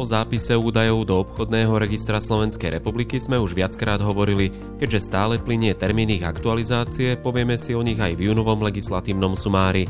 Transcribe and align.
O 0.00 0.08
zápise 0.08 0.56
údajov 0.56 1.04
do 1.04 1.20
obchodného 1.20 1.76
registra 1.76 2.24
Slovenskej 2.24 2.80
republiky 2.80 3.20
sme 3.20 3.36
už 3.36 3.52
viackrát 3.52 4.00
hovorili, 4.00 4.48
keďže 4.80 5.12
stále 5.12 5.36
plinie 5.36 5.76
termín 5.76 6.08
ich 6.08 6.24
aktualizácie, 6.24 7.20
povieme 7.20 7.60
si 7.60 7.76
o 7.76 7.84
nich 7.84 8.00
aj 8.00 8.16
v 8.16 8.32
júnovom 8.32 8.64
legislatívnom 8.64 9.36
sumári. 9.36 9.84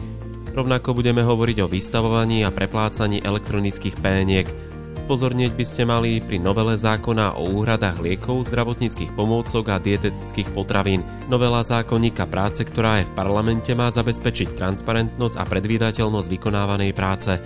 Rovnako 0.50 0.98
budeme 0.98 1.22
hovoriť 1.22 1.62
o 1.62 1.70
vystavovaní 1.70 2.42
a 2.42 2.50
preplácaní 2.50 3.22
elektronických 3.22 4.02
péniek. 4.02 4.50
Spozornieť 4.98 5.54
by 5.54 5.62
ste 5.62 5.86
mali 5.86 6.18
pri 6.18 6.42
novele 6.42 6.74
zákona 6.74 7.38
o 7.38 7.46
úhradách 7.62 8.02
liekov, 8.02 8.50
zdravotníckých 8.50 9.14
pomôcok 9.14 9.62
a 9.70 9.78
dietetických 9.78 10.50
potravín. 10.50 11.06
Novela 11.30 11.62
zákonníka 11.62 12.26
práce, 12.26 12.66
ktorá 12.66 12.98
je 12.98 13.06
v 13.06 13.14
parlamente, 13.14 13.70
má 13.78 13.86
zabezpečiť 13.94 14.58
transparentnosť 14.58 15.38
a 15.38 15.46
predvídateľnosť 15.46 16.28
vykonávanej 16.34 16.98
práce. 16.98 17.38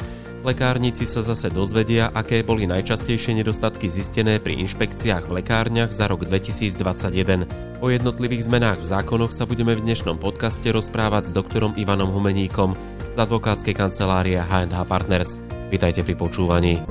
Lekárnici 0.45 1.09
sa 1.09 1.25
zase 1.25 1.49
dozvedia, 1.49 2.13
aké 2.13 2.45
boli 2.45 2.69
najčastejšie 2.69 3.33
nedostatky 3.41 3.89
zistené 3.89 4.37
pri 4.45 4.61
inšpekciách 4.61 5.25
v 5.25 5.41
lekárniach 5.41 5.89
za 5.89 6.05
rok 6.05 6.29
2021. 6.29 7.81
O 7.81 7.89
jednotlivých 7.89 8.53
zmenách 8.53 8.85
v 8.85 8.89
zákonoch 8.93 9.33
sa 9.33 9.49
budeme 9.49 9.73
v 9.73 9.89
dnešnom 9.89 10.21
podcaste 10.21 10.69
rozprávať 10.69 11.33
s 11.33 11.33
doktorom 11.33 11.73
Ivanom 11.81 12.13
Humeníkom 12.13 12.77
z 13.01 13.17
advokátskej 13.17 13.73
kancelárie 13.73 14.37
H&H 14.37 14.85
Partners. 14.85 15.41
Vítajte 15.73 16.05
pri 16.05 16.13
počúvaní. 16.13 16.85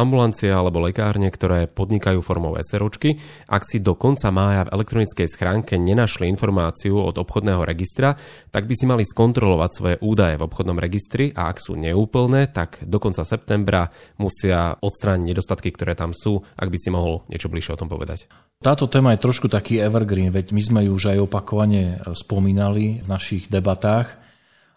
Ambulancie 0.00 0.48
alebo 0.48 0.80
lekárne, 0.80 1.28
ktoré 1.28 1.68
podnikajú 1.68 2.24
formou 2.24 2.56
SROčky, 2.56 3.20
ak 3.44 3.62
si 3.68 3.84
do 3.84 3.92
konca 3.92 4.32
mája 4.32 4.64
v 4.64 4.80
elektronickej 4.80 5.28
schránke 5.28 5.76
nenašli 5.76 6.24
informáciu 6.24 6.96
od 6.96 7.20
obchodného 7.20 7.60
registra, 7.68 8.16
tak 8.48 8.64
by 8.64 8.74
si 8.74 8.88
mali 8.88 9.04
skontrolovať 9.04 9.70
svoje 9.70 9.96
údaje 10.00 10.40
v 10.40 10.46
obchodnom 10.48 10.80
registri 10.80 11.28
a 11.36 11.52
ak 11.52 11.60
sú 11.60 11.76
neúplné, 11.76 12.48
tak 12.48 12.80
do 12.88 12.96
konca 12.96 13.28
septembra 13.28 13.92
musia 14.16 14.80
odstrániť 14.80 15.26
nedostatky, 15.28 15.68
ktoré 15.76 15.92
tam 15.92 16.16
sú. 16.16 16.40
Ak 16.56 16.72
by 16.72 16.78
si 16.80 16.88
mohol 16.88 17.28
niečo 17.28 17.52
bližšie 17.52 17.76
o 17.76 17.80
tom 17.84 17.92
povedať. 17.92 18.24
Táto 18.64 18.88
téma 18.88 19.12
je 19.16 19.24
trošku 19.24 19.52
taký 19.52 19.80
evergreen, 19.80 20.32
veď 20.32 20.56
my 20.56 20.62
sme 20.64 20.80
ju 20.88 20.96
už 20.96 21.16
aj 21.16 21.18
opakovane 21.28 22.00
spomínali 22.16 23.04
v 23.04 23.06
našich 23.08 23.48
debatách 23.52 24.29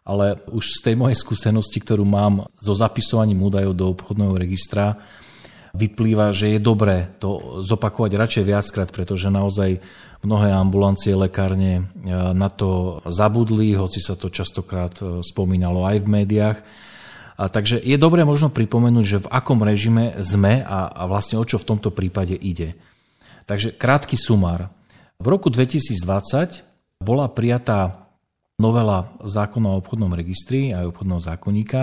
ale 0.03 0.35
už 0.51 0.83
z 0.83 0.91
tej 0.91 0.95
mojej 0.99 1.15
skúsenosti, 1.15 1.79
ktorú 1.79 2.03
mám 2.03 2.43
so 2.59 2.75
zapisovaním 2.75 3.47
údajov 3.47 3.73
do 3.73 3.85
obchodného 3.95 4.35
registra, 4.35 4.99
vyplýva, 5.73 6.29
že 6.35 6.53
je 6.53 6.59
dobré 6.61 7.15
to 7.17 7.59
zopakovať 7.65 8.11
radšej 8.13 8.43
viackrát, 8.45 8.89
pretože 8.93 9.33
naozaj 9.33 9.81
mnohé 10.21 10.53
ambulancie, 10.53 11.17
lekárne 11.17 11.81
e, 11.81 11.83
na 12.35 12.47
to 12.47 13.01
zabudli, 13.09 13.73
hoci 13.73 13.97
sa 13.97 14.13
to 14.13 14.29
častokrát 14.29 14.93
e, 15.01 15.25
spomínalo 15.25 15.81
aj 15.83 15.97
v 16.05 16.07
médiách. 16.07 16.57
A 17.33 17.49
takže 17.49 17.81
je 17.81 17.97
dobré 17.97 18.21
možno 18.21 18.53
pripomenúť, 18.53 19.05
že 19.05 19.23
v 19.25 19.31
akom 19.33 19.65
režime 19.65 20.13
sme 20.21 20.61
a, 20.61 20.93
a 20.93 21.09
vlastne 21.09 21.41
o 21.41 21.43
čo 21.47 21.57
v 21.57 21.67
tomto 21.73 21.89
prípade 21.89 22.37
ide. 22.37 22.77
Takže 23.49 23.73
krátky 23.73 24.15
sumár. 24.15 24.69
V 25.17 25.25
roku 25.25 25.49
2020 25.49 27.01
bola 27.01 27.25
prijatá 27.27 28.02
novela 28.61 29.13
zákona 29.21 29.67
o 29.73 29.79
obchodnom 29.81 30.13
registri 30.13 30.73
aj 30.73 30.93
obchodného 30.93 31.21
zákonníka, 31.21 31.81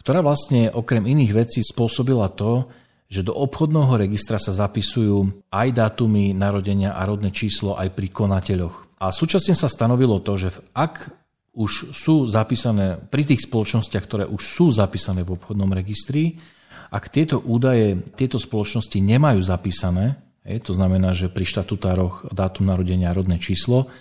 ktorá 0.00 0.24
vlastne 0.24 0.72
okrem 0.72 1.04
iných 1.06 1.32
vecí 1.32 1.60
spôsobila 1.62 2.32
to, 2.32 2.66
že 3.12 3.28
do 3.28 3.36
obchodného 3.36 4.00
registra 4.00 4.40
sa 4.40 4.56
zapisujú 4.56 5.44
aj 5.52 5.68
dátumy 5.76 6.32
narodenia 6.32 6.96
a 6.96 7.04
rodné 7.04 7.28
číslo 7.28 7.76
aj 7.76 7.92
pri 7.92 8.08
konateľoch. 8.08 8.96
A 9.04 9.12
súčasne 9.12 9.52
sa 9.52 9.68
stanovilo 9.68 10.16
to, 10.24 10.32
že 10.40 10.48
ak 10.72 11.12
už 11.52 11.92
sú 11.92 12.24
zapísané 12.24 12.96
pri 12.96 13.28
tých 13.28 13.44
spoločnostiach, 13.44 14.04
ktoré 14.08 14.24
už 14.24 14.40
sú 14.40 14.72
zapísané 14.72 15.20
v 15.28 15.36
obchodnom 15.36 15.68
registri, 15.76 16.40
ak 16.88 17.12
tieto 17.12 17.40
údaje 17.40 18.00
tieto 18.16 18.40
spoločnosti 18.40 18.96
nemajú 18.96 19.40
zapísané, 19.44 20.16
je, 20.42 20.58
to 20.58 20.72
znamená, 20.72 21.12
že 21.12 21.28
pri 21.28 21.44
štatutároch 21.44 22.32
dátum 22.32 22.66
narodenia 22.66 23.12
a 23.12 23.16
rodné 23.16 23.38
číslo, 23.38 23.92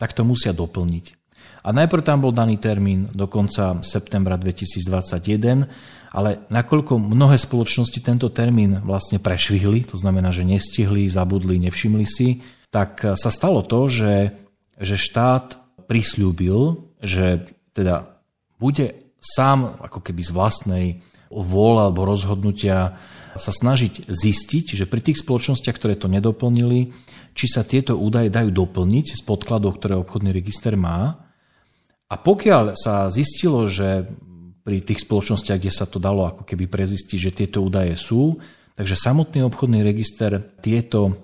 tak 0.00 0.16
to 0.16 0.26
musia 0.26 0.50
doplniť. 0.50 1.23
A 1.64 1.72
najprv 1.72 2.04
tam 2.04 2.20
bol 2.20 2.32
daný 2.32 2.60
termín 2.60 3.08
do 3.16 3.24
konca 3.24 3.80
septembra 3.80 4.36
2021, 4.36 5.64
ale 6.12 6.44
nakoľko 6.52 7.00
mnohé 7.00 7.40
spoločnosti 7.40 7.98
tento 8.04 8.28
termín 8.28 8.84
vlastne 8.84 9.16
prešvihli, 9.16 9.88
to 9.88 9.96
znamená, 9.96 10.28
že 10.28 10.44
nestihli, 10.44 11.08
zabudli, 11.08 11.56
nevšimli 11.58 12.06
si, 12.06 12.44
tak 12.68 13.00
sa 13.02 13.30
stalo 13.32 13.64
to, 13.64 13.88
že, 13.88 14.34
že 14.76 15.00
štát 15.00 15.56
prislúbil, 15.88 16.84
že 17.00 17.48
teda 17.72 18.20
bude 18.60 18.94
sám 19.18 19.80
ako 19.80 20.04
keby 20.04 20.22
z 20.22 20.30
vlastnej 20.36 20.86
vôle 21.32 21.80
alebo 21.80 22.06
rozhodnutia 22.06 23.00
sa 23.34 23.50
snažiť 23.50 24.06
zistiť, 24.06 24.78
že 24.78 24.86
pri 24.86 25.00
tých 25.02 25.24
spoločnostiach, 25.24 25.74
ktoré 25.74 25.98
to 25.98 26.06
nedoplnili, 26.06 26.94
či 27.34 27.46
sa 27.50 27.66
tieto 27.66 27.98
údaje 27.98 28.30
dajú 28.30 28.54
doplniť 28.54 29.18
z 29.18 29.20
podkladov, 29.26 29.82
ktoré 29.82 29.98
obchodný 29.98 30.30
register 30.30 30.78
má 30.78 31.23
a 32.14 32.16
pokiaľ 32.16 32.78
sa 32.78 33.10
zistilo, 33.10 33.66
že 33.66 34.06
pri 34.62 34.78
tých 34.86 35.02
spoločnostiach, 35.02 35.58
kde 35.58 35.74
sa 35.74 35.90
to 35.90 35.98
dalo 35.98 36.30
ako 36.30 36.46
keby 36.46 36.70
prezistiť, 36.70 37.18
že 37.18 37.34
tieto 37.34 37.58
údaje 37.58 37.98
sú, 37.98 38.38
takže 38.78 38.94
samotný 38.94 39.42
obchodný 39.42 39.82
register 39.82 40.38
tieto 40.62 41.18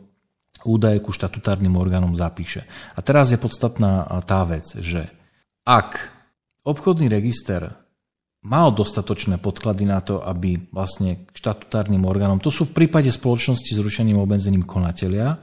údaje 0.67 0.99
ku 0.99 1.15
štatutárnym 1.15 1.79
orgánom 1.79 2.13
zapíše. 2.19 2.67
A 2.99 3.01
teraz 3.07 3.31
je 3.31 3.39
podstatná 3.39 4.05
tá 4.27 4.43
vec, 4.43 4.67
že 4.83 5.07
ak 5.63 6.11
obchodný 6.67 7.07
register 7.07 7.71
mal 8.43 8.75
dostatočné 8.75 9.39
podklady 9.39 9.87
na 9.87 10.03
to, 10.03 10.21
aby 10.21 10.59
vlastne 10.75 11.25
k 11.29 11.33
štatutárnym 11.33 12.03
orgánom, 12.03 12.43
to 12.43 12.51
sú 12.51 12.69
v 12.69 12.85
prípade 12.85 13.09
spoločnosti 13.09 13.73
s 13.73 13.81
rušeným 13.81 14.19
obmedzením 14.21 14.67
konatelia, 14.67 15.39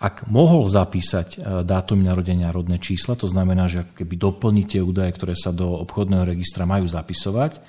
ak 0.00 0.32
mohol 0.32 0.64
zapísať 0.64 1.28
e, 1.36 1.38
dátum 1.60 2.00
narodenia 2.00 2.48
rodné 2.48 2.80
čísla, 2.80 3.20
to 3.20 3.28
znamená, 3.28 3.68
že 3.68 3.84
ako 3.84 3.92
keby 4.00 4.14
doplníte 4.16 4.80
údaje, 4.80 5.12
ktoré 5.12 5.36
sa 5.36 5.52
do 5.52 5.76
obchodného 5.84 6.24
registra 6.24 6.64
majú 6.64 6.88
zapisovať, 6.88 7.60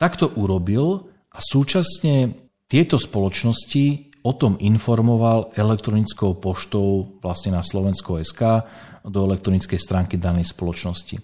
tak 0.00 0.16
to 0.16 0.32
urobil 0.40 1.12
a 1.28 1.38
súčasne 1.44 2.32
tieto 2.64 2.96
spoločnosti 2.96 4.16
o 4.24 4.32
tom 4.32 4.56
informoval 4.56 5.52
elektronickou 5.52 6.40
poštou 6.40 7.20
vlastne 7.20 7.52
na 7.52 7.60
Slovensko 7.60 8.24
SK 8.24 8.42
do 9.04 9.28
elektronickej 9.28 9.76
stránky 9.76 10.16
danej 10.16 10.48
spoločnosti. 10.48 11.20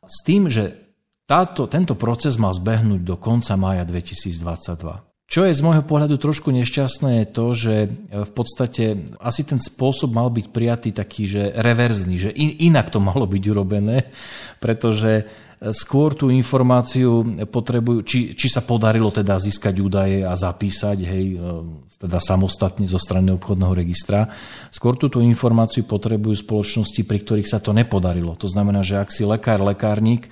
S 0.00 0.18
tým, 0.24 0.48
že 0.48 0.96
táto, 1.28 1.68
tento 1.68 1.92
proces 1.92 2.40
mal 2.40 2.56
zbehnúť 2.56 3.04
do 3.04 3.20
konca 3.20 3.52
mája 3.60 3.84
2022. 3.84 5.11
Čo 5.32 5.48
je 5.48 5.56
z 5.56 5.64
môjho 5.64 5.80
pohľadu 5.80 6.20
trošku 6.20 6.52
nešťastné 6.52 7.24
je 7.24 7.26
to, 7.32 7.46
že 7.56 7.74
e, 7.80 7.88
v 8.20 8.32
podstate 8.36 9.00
asi 9.16 9.48
ten 9.48 9.56
spôsob 9.56 10.12
mal 10.12 10.28
byť 10.28 10.46
prijatý 10.52 10.92
taký, 10.92 11.24
že 11.24 11.56
reverzný, 11.56 12.20
že 12.20 12.30
in, 12.36 12.68
inak 12.68 12.92
to 12.92 13.00
malo 13.00 13.24
byť 13.24 13.42
urobené, 13.48 14.12
pretože 14.60 15.24
e, 15.24 15.24
skôr 15.72 16.12
tú 16.12 16.28
informáciu 16.28 17.24
potrebujú, 17.48 18.04
či, 18.04 18.36
či 18.36 18.52
sa 18.52 18.60
podarilo 18.60 19.08
teda 19.08 19.40
získať 19.40 19.80
údaje 19.80 20.20
a 20.20 20.36
zapísať, 20.36 20.98
hej, 21.00 21.26
e, 21.32 21.48
teda 21.96 22.20
samostatne 22.20 22.84
zo 22.84 23.00
strany 23.00 23.32
obchodného 23.32 23.72
registra. 23.72 24.28
Skôr 24.68 25.00
túto 25.00 25.24
informáciu 25.24 25.88
potrebujú 25.88 26.44
spoločnosti, 26.44 27.08
pri 27.08 27.18
ktorých 27.24 27.48
sa 27.48 27.56
to 27.56 27.72
nepodarilo. 27.72 28.36
To 28.36 28.52
znamená, 28.52 28.84
že 28.84 29.00
ak 29.00 29.08
si 29.08 29.24
lekár, 29.24 29.64
lekárnik, 29.64 30.28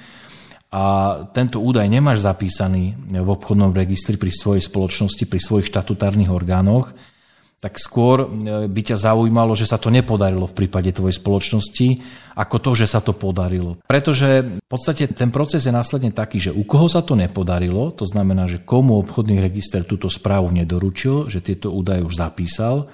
a 0.71 0.83
tento 1.35 1.59
údaj 1.59 1.91
nemáš 1.91 2.23
zapísaný 2.23 2.95
v 3.11 3.29
obchodnom 3.29 3.75
registri 3.75 4.15
pri 4.15 4.31
svojej 4.31 4.63
spoločnosti, 4.63 5.27
pri 5.27 5.41
svojich 5.43 5.67
štatutárnych 5.67 6.31
orgánoch, 6.31 6.95
tak 7.61 7.77
skôr 7.77 8.25
e, 8.25 8.29
by 8.73 8.81
ťa 8.81 8.97
zaujímalo, 8.97 9.53
že 9.53 9.69
sa 9.69 9.77
to 9.77 9.93
nepodarilo 9.93 10.49
v 10.49 10.57
prípade 10.57 10.97
tvojej 10.97 11.21
spoločnosti, 11.21 11.89
ako 12.39 12.57
to, 12.57 12.71
že 12.73 12.87
sa 12.89 13.05
to 13.05 13.13
podarilo. 13.13 13.77
Pretože 13.85 14.63
v 14.65 14.69
podstate 14.71 15.13
ten 15.13 15.29
proces 15.29 15.69
je 15.69 15.75
následne 15.75 16.09
taký, 16.09 16.41
že 16.41 16.57
u 16.57 16.65
koho 16.65 16.89
sa 16.89 17.05
to 17.05 17.13
nepodarilo, 17.13 17.93
to 17.93 18.09
znamená, 18.09 18.49
že 18.49 18.65
komu 18.65 18.97
obchodný 19.05 19.45
register 19.45 19.85
túto 19.85 20.09
správu 20.09 20.49
nedoručil, 20.57 21.29
že 21.29 21.45
tieto 21.45 21.69
údaje 21.69 22.01
už 22.01 22.17
zapísal, 22.17 22.89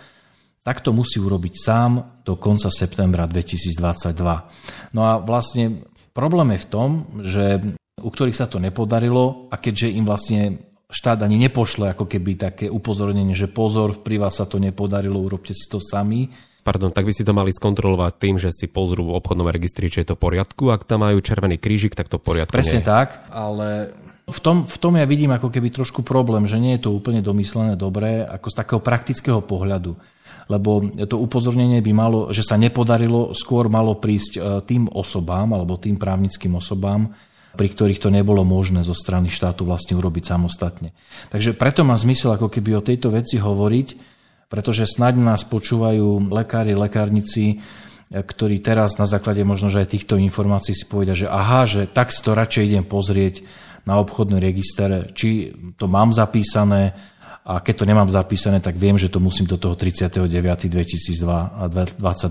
tak 0.66 0.82
to 0.82 0.90
musí 0.90 1.22
urobiť 1.22 1.54
sám 1.54 1.90
do 2.26 2.34
konca 2.34 2.66
septembra 2.74 3.30
2022. 3.30 4.98
No 4.98 5.06
a 5.06 5.22
vlastne 5.22 5.86
Problém 6.16 6.56
je 6.56 6.64
v 6.64 6.70
tom, 6.72 6.88
že 7.20 7.60
u 8.00 8.08
ktorých 8.08 8.40
sa 8.40 8.48
to 8.48 8.56
nepodarilo 8.56 9.52
a 9.52 9.60
keďže 9.60 9.92
im 9.92 10.08
vlastne 10.08 10.64
štát 10.88 11.20
ani 11.20 11.36
nepošle 11.36 11.92
ako 11.92 12.08
keby 12.08 12.40
také 12.40 12.66
upozornenie, 12.72 13.36
že 13.36 13.52
pozor, 13.52 13.92
v 13.92 14.16
vás 14.16 14.40
sa 14.40 14.48
to 14.48 14.56
nepodarilo, 14.56 15.20
urobte 15.20 15.52
si 15.52 15.68
to 15.68 15.76
sami. 15.76 16.32
Pardon, 16.64 16.90
tak 16.90 17.06
by 17.06 17.12
si 17.14 17.22
to 17.22 17.36
mali 17.36 17.52
skontrolovať 17.52 18.12
tým, 18.16 18.40
že 18.40 18.50
si 18.50 18.66
pozrú 18.66 19.12
v 19.12 19.16
obchodnom 19.20 19.46
registri, 19.46 19.92
či 19.92 20.02
je 20.02 20.08
to 20.10 20.18
v 20.18 20.24
poriadku. 20.24 20.72
Ak 20.72 20.88
tam 20.88 21.04
majú 21.04 21.20
červený 21.20 21.60
krížik, 21.60 21.94
tak 21.94 22.10
to 22.10 22.18
v 22.18 22.26
poriadku 22.26 22.54
Presne 22.56 22.82
nie. 22.82 22.86
tak, 22.86 23.28
ale 23.30 23.94
v 24.26 24.40
tom, 24.42 24.66
v 24.66 24.76
tom 24.82 24.98
ja 24.98 25.06
vidím 25.06 25.30
ako 25.30 25.52
keby 25.52 25.70
trošku 25.70 26.02
problém, 26.02 26.50
že 26.50 26.58
nie 26.58 26.74
je 26.74 26.90
to 26.90 26.96
úplne 26.96 27.22
domyslené 27.22 27.78
dobre, 27.78 28.26
ako 28.26 28.50
z 28.50 28.58
takého 28.58 28.80
praktického 28.82 29.40
pohľadu. 29.44 29.94
Lebo 30.46 30.78
to 31.10 31.18
upozornenie 31.18 31.82
by 31.82 31.92
malo, 31.92 32.18
že 32.30 32.46
sa 32.46 32.54
nepodarilo, 32.54 33.34
skôr 33.34 33.66
malo 33.66 33.98
prísť 33.98 34.32
e, 34.38 34.40
tým 34.62 34.86
osobám 34.86 35.50
alebo 35.50 35.74
tým 35.74 35.98
právnickým 35.98 36.54
osobám, 36.54 37.10
pri 37.58 37.66
ktorých 37.66 37.98
to 37.98 38.14
nebolo 38.14 38.46
možné 38.46 38.86
zo 38.86 38.94
strany 38.94 39.26
štátu 39.26 39.66
vlastne 39.66 39.98
urobiť 39.98 40.24
samostatne. 40.30 40.94
Takže 41.34 41.58
preto 41.58 41.82
má 41.82 41.98
zmysel 41.98 42.38
ako 42.38 42.46
keby 42.46 42.78
o 42.78 42.86
tejto 42.86 43.10
veci 43.10 43.42
hovoriť, 43.42 43.88
pretože 44.46 44.86
snaď 44.86 45.18
nás 45.18 45.42
počúvajú 45.42 46.30
lekári, 46.30 46.78
lekárnici, 46.78 47.44
e, 47.50 48.22
ktorí 48.22 48.62
teraz 48.62 49.02
na 49.02 49.10
základe 49.10 49.42
možno 49.42 49.66
že 49.66 49.82
aj 49.82 49.98
týchto 49.98 50.14
informácií 50.14 50.78
si 50.78 50.86
povedia, 50.86 51.18
že 51.18 51.26
aha, 51.26 51.66
že 51.66 51.90
tak 51.90 52.14
si 52.14 52.22
to 52.22 52.38
radšej 52.38 52.70
idem 52.70 52.86
pozrieť, 52.86 53.42
na 53.86 54.02
obchodný 54.02 54.42
register, 54.42 55.14
či 55.14 55.54
to 55.78 55.86
mám 55.86 56.10
zapísané 56.10 56.92
a 57.46 57.62
keď 57.62 57.74
to 57.78 57.84
nemám 57.86 58.10
zapísané, 58.10 58.58
tak 58.58 58.74
viem, 58.74 58.98
že 58.98 59.06
to 59.06 59.22
musím 59.22 59.46
do 59.46 59.54
toho 59.54 59.78
39.2022 59.78 60.66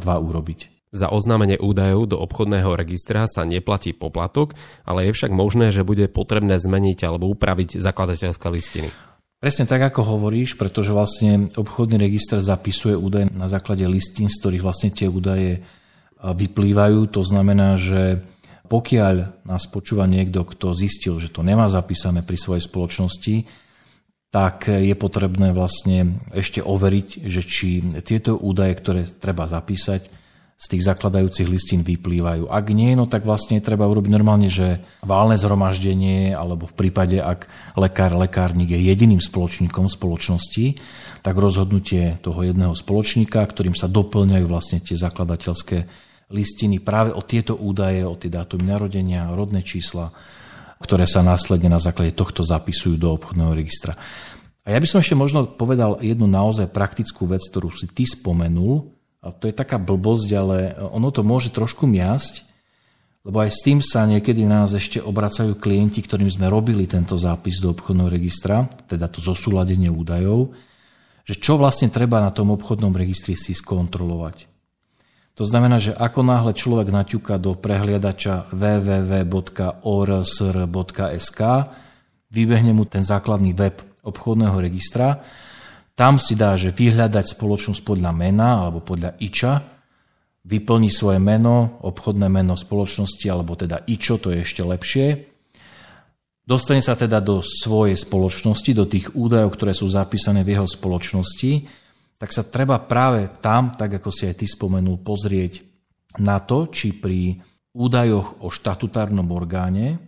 urobiť. 0.04 0.60
Za 0.92 1.08
oznámenie 1.08 1.56
údajov 1.56 2.12
do 2.12 2.20
obchodného 2.20 2.76
registra 2.76 3.24
sa 3.28 3.48
neplatí 3.48 3.96
poplatok, 3.96 4.60
ale 4.84 5.08
je 5.08 5.16
však 5.16 5.32
možné, 5.32 5.72
že 5.72 5.88
bude 5.88 6.12
potrebné 6.12 6.60
zmeniť 6.60 7.00
alebo 7.08 7.32
upraviť 7.32 7.80
zakladateľské 7.80 8.48
listiny. 8.52 8.92
Presne 9.40 9.68
tak, 9.68 9.84
ako 9.84 10.16
hovoríš, 10.16 10.56
pretože 10.56 10.96
vlastne 10.96 11.52
obchodný 11.52 12.00
register 12.00 12.40
zapisuje 12.40 12.96
údaje 12.96 13.28
na 13.36 13.52
základe 13.52 13.84
listín, 13.88 14.32
z 14.32 14.40
ktorých 14.40 14.64
vlastne 14.64 14.92
tie 14.92 15.12
údaje 15.12 15.64
vyplývajú. 16.24 17.08
To 17.12 17.22
znamená, 17.24 17.76
že 17.76 18.24
pokiaľ 18.72 19.46
nás 19.46 19.68
počúva 19.68 20.08
niekto, 20.08 20.48
kto 20.48 20.72
zistil, 20.74 21.20
že 21.20 21.28
to 21.28 21.44
nemá 21.44 21.68
zapísané 21.68 22.24
pri 22.24 22.40
svojej 22.40 22.64
spoločnosti, 22.66 23.65
tak 24.36 24.68
je 24.68 24.92
potrebné 25.00 25.56
vlastne 25.56 26.20
ešte 26.36 26.60
overiť, 26.60 27.24
že 27.24 27.40
či 27.40 27.80
tieto 28.04 28.36
údaje, 28.36 28.76
ktoré 28.76 29.08
treba 29.08 29.48
zapísať, 29.48 30.12
z 30.56 30.66
tých 30.72 30.88
zakladajúcich 30.88 31.52
listín 31.52 31.84
vyplývajú. 31.84 32.48
Ak 32.48 32.72
nie, 32.72 32.96
no 32.96 33.08
tak 33.12 33.28
vlastne 33.28 33.60
treba 33.60 33.92
urobiť 33.92 34.12
normálne, 34.12 34.48
že 34.48 34.80
válne 35.04 35.36
zhromaždenie, 35.36 36.32
alebo 36.32 36.64
v 36.68 36.76
prípade, 36.80 37.20
ak 37.20 37.48
lekár, 37.76 38.16
lekárnik 38.16 38.72
je 38.72 38.80
jediným 38.80 39.20
spoločníkom 39.20 39.92
spoločnosti, 39.92 40.80
tak 41.24 41.36
rozhodnutie 41.36 42.24
toho 42.24 42.40
jedného 42.44 42.72
spoločníka, 42.72 43.44
ktorým 43.44 43.76
sa 43.76 43.92
doplňajú 43.92 44.46
vlastne 44.48 44.80
tie 44.80 44.96
zakladateľské 44.96 45.78
listiny 46.32 46.80
práve 46.80 47.12
o 47.12 47.20
tieto 47.20 47.60
údaje, 47.60 48.08
o 48.08 48.16
tie 48.16 48.32
dátumy 48.32 48.68
narodenia, 48.68 49.36
rodné 49.36 49.60
čísla, 49.60 50.16
ktoré 50.82 51.08
sa 51.08 51.24
následne 51.24 51.72
na 51.72 51.80
základe 51.80 52.12
tohto 52.12 52.44
zapisujú 52.44 53.00
do 53.00 53.14
obchodného 53.16 53.56
registra. 53.56 53.96
A 54.66 54.74
ja 54.74 54.80
by 54.82 54.88
som 54.90 55.00
ešte 55.00 55.14
možno 55.14 55.46
povedal 55.46 56.02
jednu 56.02 56.26
naozaj 56.26 56.74
praktickú 56.74 57.30
vec, 57.30 57.46
ktorú 57.46 57.70
si 57.70 57.86
ty 57.86 58.04
spomenul, 58.04 58.90
a 59.26 59.34
to 59.34 59.50
je 59.50 59.58
taká 59.58 59.82
blbosť, 59.82 60.30
ale 60.38 60.58
ono 60.78 61.10
to 61.10 61.26
môže 61.26 61.50
trošku 61.50 61.90
miasť, 61.90 62.46
lebo 63.26 63.42
aj 63.42 63.50
s 63.50 63.66
tým 63.66 63.82
sa 63.82 64.06
niekedy 64.06 64.46
na 64.46 64.62
nás 64.62 64.78
ešte 64.78 65.02
obracajú 65.02 65.58
klienti, 65.58 66.06
ktorým 66.06 66.30
sme 66.30 66.46
robili 66.46 66.86
tento 66.86 67.18
zápis 67.18 67.58
do 67.58 67.74
obchodného 67.74 68.06
registra, 68.06 68.70
teda 68.86 69.10
to 69.10 69.18
zosúladenie 69.18 69.90
údajov, 69.90 70.54
že 71.26 71.34
čo 71.42 71.58
vlastne 71.58 71.90
treba 71.90 72.22
na 72.22 72.30
tom 72.30 72.54
obchodnom 72.54 72.94
registri 72.94 73.34
si 73.34 73.58
skontrolovať. 73.58 74.55
To 75.36 75.44
znamená, 75.44 75.84
že 75.84 75.92
ako 75.92 76.24
náhle 76.24 76.56
človek 76.56 76.96
naťuka 76.96 77.36
do 77.36 77.60
prehliadača 77.60 78.56
www.orsr.sk, 78.56 79.82
vybehne 82.32 82.72
mu 82.72 82.88
ten 82.88 83.04
základný 83.04 83.52
web 83.52 83.84
obchodného 84.08 84.56
registra, 84.64 85.20
tam 85.96 86.20
si 86.20 86.40
dá, 86.40 86.56
že 86.56 86.72
vyhľadať 86.76 87.36
spoločnosť 87.36 87.84
podľa 87.84 88.12
mena 88.16 88.64
alebo 88.64 88.80
podľa 88.84 89.16
IČA, 89.20 89.54
vyplní 90.48 90.88
svoje 90.92 91.20
meno, 91.20 91.80
obchodné 91.84 92.32
meno 92.32 92.56
spoločnosti, 92.56 93.28
alebo 93.28 93.56
teda 93.60 93.84
IČO, 93.88 94.20
to 94.20 94.32
je 94.32 94.40
ešte 94.44 94.64
lepšie. 94.64 95.08
Dostane 96.46 96.80
sa 96.80 96.94
teda 96.96 97.20
do 97.20 97.42
svojej 97.42 97.98
spoločnosti, 97.98 98.72
do 98.72 98.86
tých 98.86 99.12
údajov, 99.18 99.58
ktoré 99.58 99.74
sú 99.74 99.90
zapísané 99.90 100.46
v 100.46 100.56
jeho 100.56 100.68
spoločnosti 100.70 101.84
tak 102.16 102.32
sa 102.32 102.48
treba 102.48 102.80
práve 102.80 103.28
tam, 103.44 103.76
tak 103.76 104.00
ako 104.00 104.10
si 104.12 104.28
aj 104.28 104.40
ty 104.40 104.48
spomenul, 104.48 105.04
pozrieť 105.04 105.64
na 106.24 106.40
to, 106.40 106.72
či 106.72 106.96
pri 106.96 107.40
údajoch 107.76 108.40
o 108.40 108.48
štatutárnom 108.48 109.28
orgáne 109.36 110.00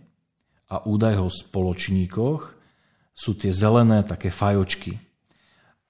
a 0.72 0.80
údajoch 0.88 1.28
o 1.28 1.32
spoločníkoch 1.32 2.40
sú 3.12 3.30
tie 3.36 3.52
zelené 3.52 4.06
také 4.08 4.32
fajočky. 4.32 4.96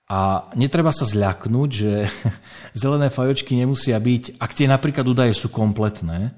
A 0.08 0.48
netreba 0.56 0.88
sa 0.88 1.04
zľaknúť, 1.04 1.70
že 1.70 1.92
zelené 2.82 3.12
fajočky 3.12 3.54
nemusia 3.54 4.00
byť, 4.00 4.40
ak 4.40 4.50
tie 4.56 4.66
napríklad 4.66 5.06
údaje 5.06 5.36
sú 5.36 5.52
kompletné, 5.52 6.34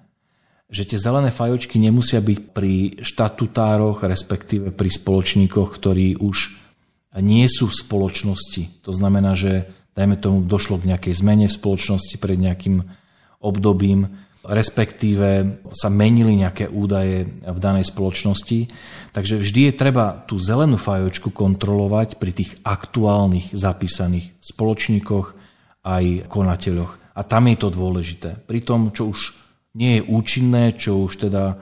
že 0.71 0.87
tie 0.87 0.99
zelené 0.99 1.35
fajočky 1.35 1.79
nemusia 1.82 2.23
byť 2.23 2.38
pri 2.55 3.03
štatutároch, 3.03 4.06
respektíve 4.06 4.71
pri 4.71 4.91
spoločníkoch, 4.91 5.71
ktorí 5.71 6.19
už 6.19 6.37
nie 7.19 7.47
sú 7.51 7.67
v 7.67 7.75
spoločnosti. 7.75 8.87
To 8.87 8.95
znamená, 8.95 9.35
že 9.35 9.67
dajme 9.99 10.15
tomu 10.23 10.47
došlo 10.47 10.79
k 10.79 10.95
nejakej 10.95 11.15
zmene 11.19 11.47
v 11.51 11.59
spoločnosti 11.59 12.15
pred 12.23 12.39
nejakým 12.39 12.87
obdobím, 13.43 14.07
respektíve 14.41 15.61
sa 15.75 15.93
menili 15.93 16.39
nejaké 16.39 16.71
údaje 16.71 17.29
v 17.45 17.59
danej 17.61 17.91
spoločnosti. 17.91 18.71
Takže 19.12 19.43
vždy 19.43 19.61
je 19.69 19.75
treba 19.75 20.23
tú 20.25 20.39
zelenú 20.41 20.79
fajočku 20.79 21.35
kontrolovať 21.35 22.17
pri 22.17 22.33
tých 22.33 22.57
aktuálnych 22.62 23.53
zapísaných 23.53 24.33
spoločníkoch 24.41 25.35
aj 25.85 26.31
konateľoch. 26.31 26.93
A 27.13 27.21
tam 27.27 27.51
je 27.51 27.56
to 27.59 27.69
dôležité. 27.69 28.39
Pri 28.47 28.65
tom, 28.65 28.95
čo 28.95 29.13
už 29.13 29.35
nie 29.77 30.01
je 30.01 30.06
účinné, 30.09 30.73
čo 30.79 31.05
už 31.05 31.29
teda 31.29 31.59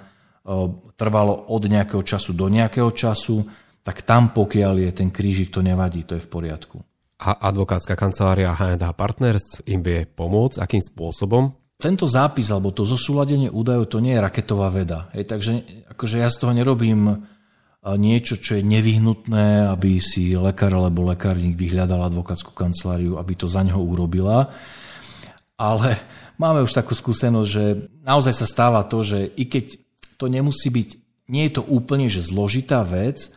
trvalo 0.94 1.34
od 1.50 1.62
nejakého 1.66 2.00
času 2.06 2.30
do 2.32 2.46
nejakého 2.46 2.94
času, 2.94 3.42
tak 3.88 4.04
tam, 4.04 4.36
pokiaľ 4.36 4.84
je 4.84 4.90
ten 4.92 5.08
krížik, 5.08 5.48
to 5.48 5.64
nevadí, 5.64 6.04
to 6.04 6.20
je 6.20 6.20
v 6.20 6.28
poriadku. 6.28 6.84
A 7.24 7.48
advokátska 7.48 7.96
kancelária 7.96 8.52
H&H 8.52 8.84
Partners 8.92 9.64
im 9.64 9.80
vie 9.80 10.04
pomôcť, 10.04 10.60
akým 10.60 10.84
spôsobom? 10.84 11.56
Tento 11.80 12.04
zápis 12.04 12.52
alebo 12.52 12.68
to 12.68 12.84
zosúladenie 12.84 13.48
údajov 13.48 13.88
to 13.88 14.04
nie 14.04 14.12
je 14.12 14.20
raketová 14.20 14.68
veda. 14.68 15.08
Hej, 15.16 15.24
takže 15.24 15.52
akože 15.96 16.20
ja 16.20 16.28
z 16.28 16.36
toho 16.36 16.52
nerobím 16.52 17.24
niečo, 17.96 18.36
čo 18.36 18.60
je 18.60 18.68
nevyhnutné, 18.68 19.72
aby 19.72 19.96
si 20.04 20.36
lekár 20.36 20.76
alebo 20.76 21.08
lekárnik 21.08 21.56
vyhľadal 21.56 22.12
advokátsku 22.12 22.52
kanceláriu, 22.52 23.16
aby 23.16 23.40
to 23.40 23.48
za 23.48 23.64
neho 23.64 23.80
urobila. 23.80 24.52
Ale 25.56 25.96
máme 26.36 26.60
už 26.60 26.76
takú 26.76 26.92
skúsenosť, 26.92 27.48
že 27.48 27.88
naozaj 28.04 28.36
sa 28.36 28.44
stáva 28.44 28.84
to, 28.84 29.00
že 29.00 29.32
i 29.32 29.48
keď 29.48 29.80
to 30.20 30.28
nemusí 30.28 30.68
byť, 30.68 30.88
nie 31.32 31.48
je 31.48 31.52
to 31.56 31.62
úplne 31.64 32.12
že 32.12 32.20
zložitá 32.20 32.84
vec, 32.84 33.32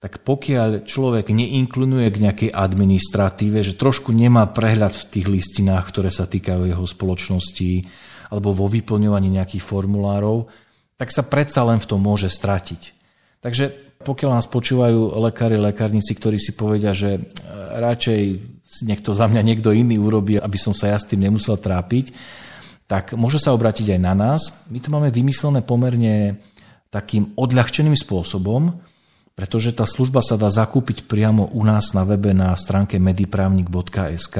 tak 0.00 0.24
pokiaľ 0.24 0.88
človek 0.88 1.28
neinklinuje 1.28 2.08
k 2.08 2.22
nejakej 2.24 2.50
administratíve, 2.56 3.60
že 3.60 3.76
trošku 3.76 4.16
nemá 4.16 4.48
prehľad 4.48 4.96
v 4.96 5.08
tých 5.12 5.26
listinách, 5.28 5.92
ktoré 5.92 6.08
sa 6.08 6.24
týkajú 6.24 6.64
jeho 6.64 6.84
spoločnosti, 6.88 7.84
alebo 8.32 8.56
vo 8.56 8.64
vyplňovaní 8.64 9.28
nejakých 9.28 9.60
formulárov, 9.60 10.48
tak 10.96 11.12
sa 11.12 11.20
predsa 11.20 11.68
len 11.68 11.76
v 11.84 11.88
tom 11.88 12.00
môže 12.00 12.32
stratiť. 12.32 12.96
Takže 13.44 13.64
pokiaľ 14.00 14.40
nás 14.40 14.48
počúvajú 14.48 15.20
lekári, 15.20 15.60
lekárnici, 15.60 16.16
ktorí 16.16 16.40
si 16.40 16.56
povedia, 16.56 16.96
že 16.96 17.20
e, 17.20 17.20
radšej 17.76 18.20
nech 18.88 19.04
to 19.04 19.12
za 19.12 19.28
mňa 19.28 19.42
niekto 19.44 19.74
iný 19.74 20.00
urobí, 20.00 20.40
aby 20.40 20.56
som 20.56 20.72
sa 20.72 20.88
ja 20.88 20.96
s 20.96 21.08
tým 21.08 21.28
nemusel 21.28 21.60
trápiť, 21.60 22.14
tak 22.88 23.12
môže 23.18 23.36
sa 23.36 23.52
obrátiť 23.52 23.98
aj 23.98 24.00
na 24.00 24.14
nás. 24.16 24.66
My 24.72 24.80
to 24.80 24.88
máme 24.88 25.12
vymyslené 25.12 25.60
pomerne 25.60 26.40
takým 26.90 27.34
odľahčeným 27.36 27.94
spôsobom, 27.94 28.82
pretože 29.34 29.72
tá 29.72 29.88
služba 29.88 30.20
sa 30.20 30.36
dá 30.36 30.52
zakúpiť 30.52 31.08
priamo 31.08 31.48
u 31.50 31.62
nás 31.64 31.96
na 31.96 32.04
webe 32.04 32.36
na 32.36 32.52
stránke 32.56 33.00
mediprávnik.sk. 33.00 34.36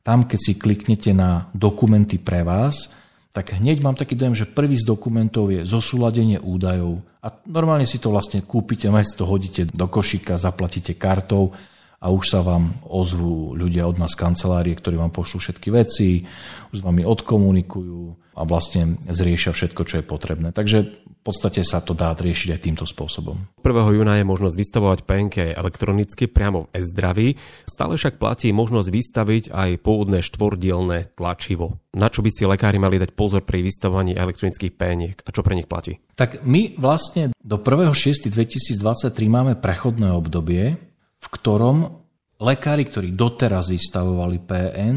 Tam, 0.00 0.18
keď 0.24 0.38
si 0.40 0.52
kliknete 0.56 1.10
na 1.12 1.50
dokumenty 1.52 2.16
pre 2.16 2.46
vás, 2.46 2.88
tak 3.36 3.52
hneď 3.60 3.84
mám 3.84 3.92
taký 3.92 4.16
dojem, 4.16 4.32
že 4.32 4.48
prvý 4.48 4.80
z 4.80 4.88
dokumentov 4.88 5.52
je 5.52 5.68
zosúladenie 5.68 6.40
údajov. 6.40 7.04
A 7.20 7.28
normálne 7.44 7.84
si 7.84 8.00
to 8.00 8.08
vlastne 8.08 8.40
kúpite, 8.40 8.88
si 8.88 9.14
to 9.18 9.28
hodíte 9.28 9.68
do 9.68 9.84
košíka, 9.84 10.40
zaplatíte 10.40 10.96
kartou 10.96 11.52
a 12.00 12.08
už 12.08 12.24
sa 12.32 12.40
vám 12.40 12.80
ozvú 12.88 13.52
ľudia 13.52 13.84
od 13.84 14.00
nás 14.00 14.16
kancelárie, 14.16 14.72
ktorí 14.72 14.96
vám 14.96 15.12
pošlú 15.12 15.44
všetky 15.44 15.68
veci, 15.68 16.24
už 16.72 16.80
s 16.80 16.86
vami 16.86 17.04
odkomunikujú 17.04 18.32
a 18.36 18.44
vlastne 18.48 19.00
zriešia 19.04 19.52
všetko, 19.52 19.82
čo 19.84 20.00
je 20.00 20.04
potrebné. 20.04 20.56
Takže 20.56 21.05
podstate 21.26 21.66
sa 21.66 21.82
to 21.82 21.90
dá 21.90 22.14
riešiť 22.14 22.54
aj 22.54 22.60
týmto 22.62 22.86
spôsobom. 22.86 23.34
1. 23.58 23.98
júna 23.98 24.22
je 24.22 24.24
možnosť 24.24 24.54
vystavovať 24.54 24.98
PNK 25.02 25.36
elektronicky 25.58 26.30
priamo 26.30 26.70
v 26.70 26.78
e-zdraví, 26.78 27.28
stále 27.66 27.98
však 27.98 28.22
platí 28.22 28.54
možnosť 28.54 28.88
vystaviť 28.94 29.44
aj 29.50 29.70
pôvodné 29.82 30.22
štvordielne 30.22 31.10
tlačivo. 31.18 31.82
Na 31.98 32.06
čo 32.06 32.22
by 32.22 32.30
si 32.30 32.46
lekári 32.46 32.78
mali 32.78 33.02
dať 33.02 33.10
pozor 33.18 33.42
pri 33.42 33.66
vystavovaní 33.66 34.14
elektronických 34.14 34.72
peniek 34.78 35.18
a 35.26 35.34
čo 35.34 35.42
pre 35.42 35.58
nich 35.58 35.66
platí? 35.66 35.98
Tak 36.14 36.46
my 36.46 36.78
vlastne 36.78 37.34
do 37.42 37.58
1.6.2023 37.58 38.78
máme 39.26 39.58
prechodné 39.58 40.14
obdobie, 40.14 40.78
v 41.16 41.26
ktorom 41.34 42.06
lekári, 42.38 42.86
ktorí 42.86 43.16
doteraz 43.16 43.72
vystavovali 43.72 44.38
PN, 44.44 44.96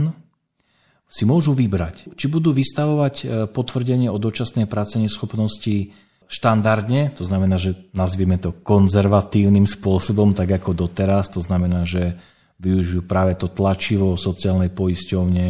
si 1.10 1.26
môžu 1.26 1.58
vybrať, 1.58 2.14
či 2.14 2.30
budú 2.30 2.54
vystavovať 2.54 3.16
e, 3.18 3.26
potvrdenie 3.50 4.14
o 4.14 4.22
dočasnej 4.22 4.70
práce 4.70 5.02
neschopnosti 5.02 5.90
štandardne, 6.30 7.10
to 7.18 7.26
znamená, 7.26 7.58
že 7.58 7.74
nazvieme 7.90 8.38
to 8.38 8.54
konzervatívnym 8.54 9.66
spôsobom, 9.66 10.38
tak 10.38 10.62
ako 10.62 10.78
doteraz, 10.78 11.34
to 11.34 11.42
znamená, 11.42 11.90
že 11.90 12.14
využijú 12.62 13.10
práve 13.10 13.34
to 13.34 13.50
tlačivo 13.50 14.14
sociálnej 14.14 14.70
poisťovne, 14.70 15.48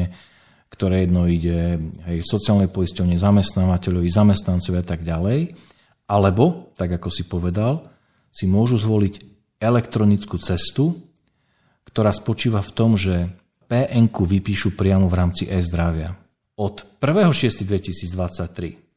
ktoré 0.71 1.03
jedno 1.03 1.27
ide 1.27 1.75
hej, 2.07 2.23
sociálnej 2.23 2.71
poisťovne, 2.71 3.19
zamestnávateľovi, 3.19 4.07
zamestnancovi 4.07 4.77
a 4.79 4.85
tak 4.87 5.03
ďalej. 5.03 5.51
Alebo, 6.07 6.71
tak 6.79 6.95
ako 6.95 7.09
si 7.11 7.27
povedal, 7.27 7.83
si 8.31 8.47
môžu 8.47 8.79
zvoliť 8.79 9.13
elektronickú 9.59 10.39
cestu, 10.39 10.95
ktorá 11.91 12.15
spočíva 12.15 12.63
v 12.63 12.71
tom, 12.71 12.95
že 12.95 13.27
pn 13.67 14.07
vypíšu 14.09 14.79
priamo 14.79 15.11
v 15.11 15.17
rámci 15.17 15.43
e-zdravia. 15.49 16.15
Od 16.55 17.01
1.6.2023, 17.03 18.88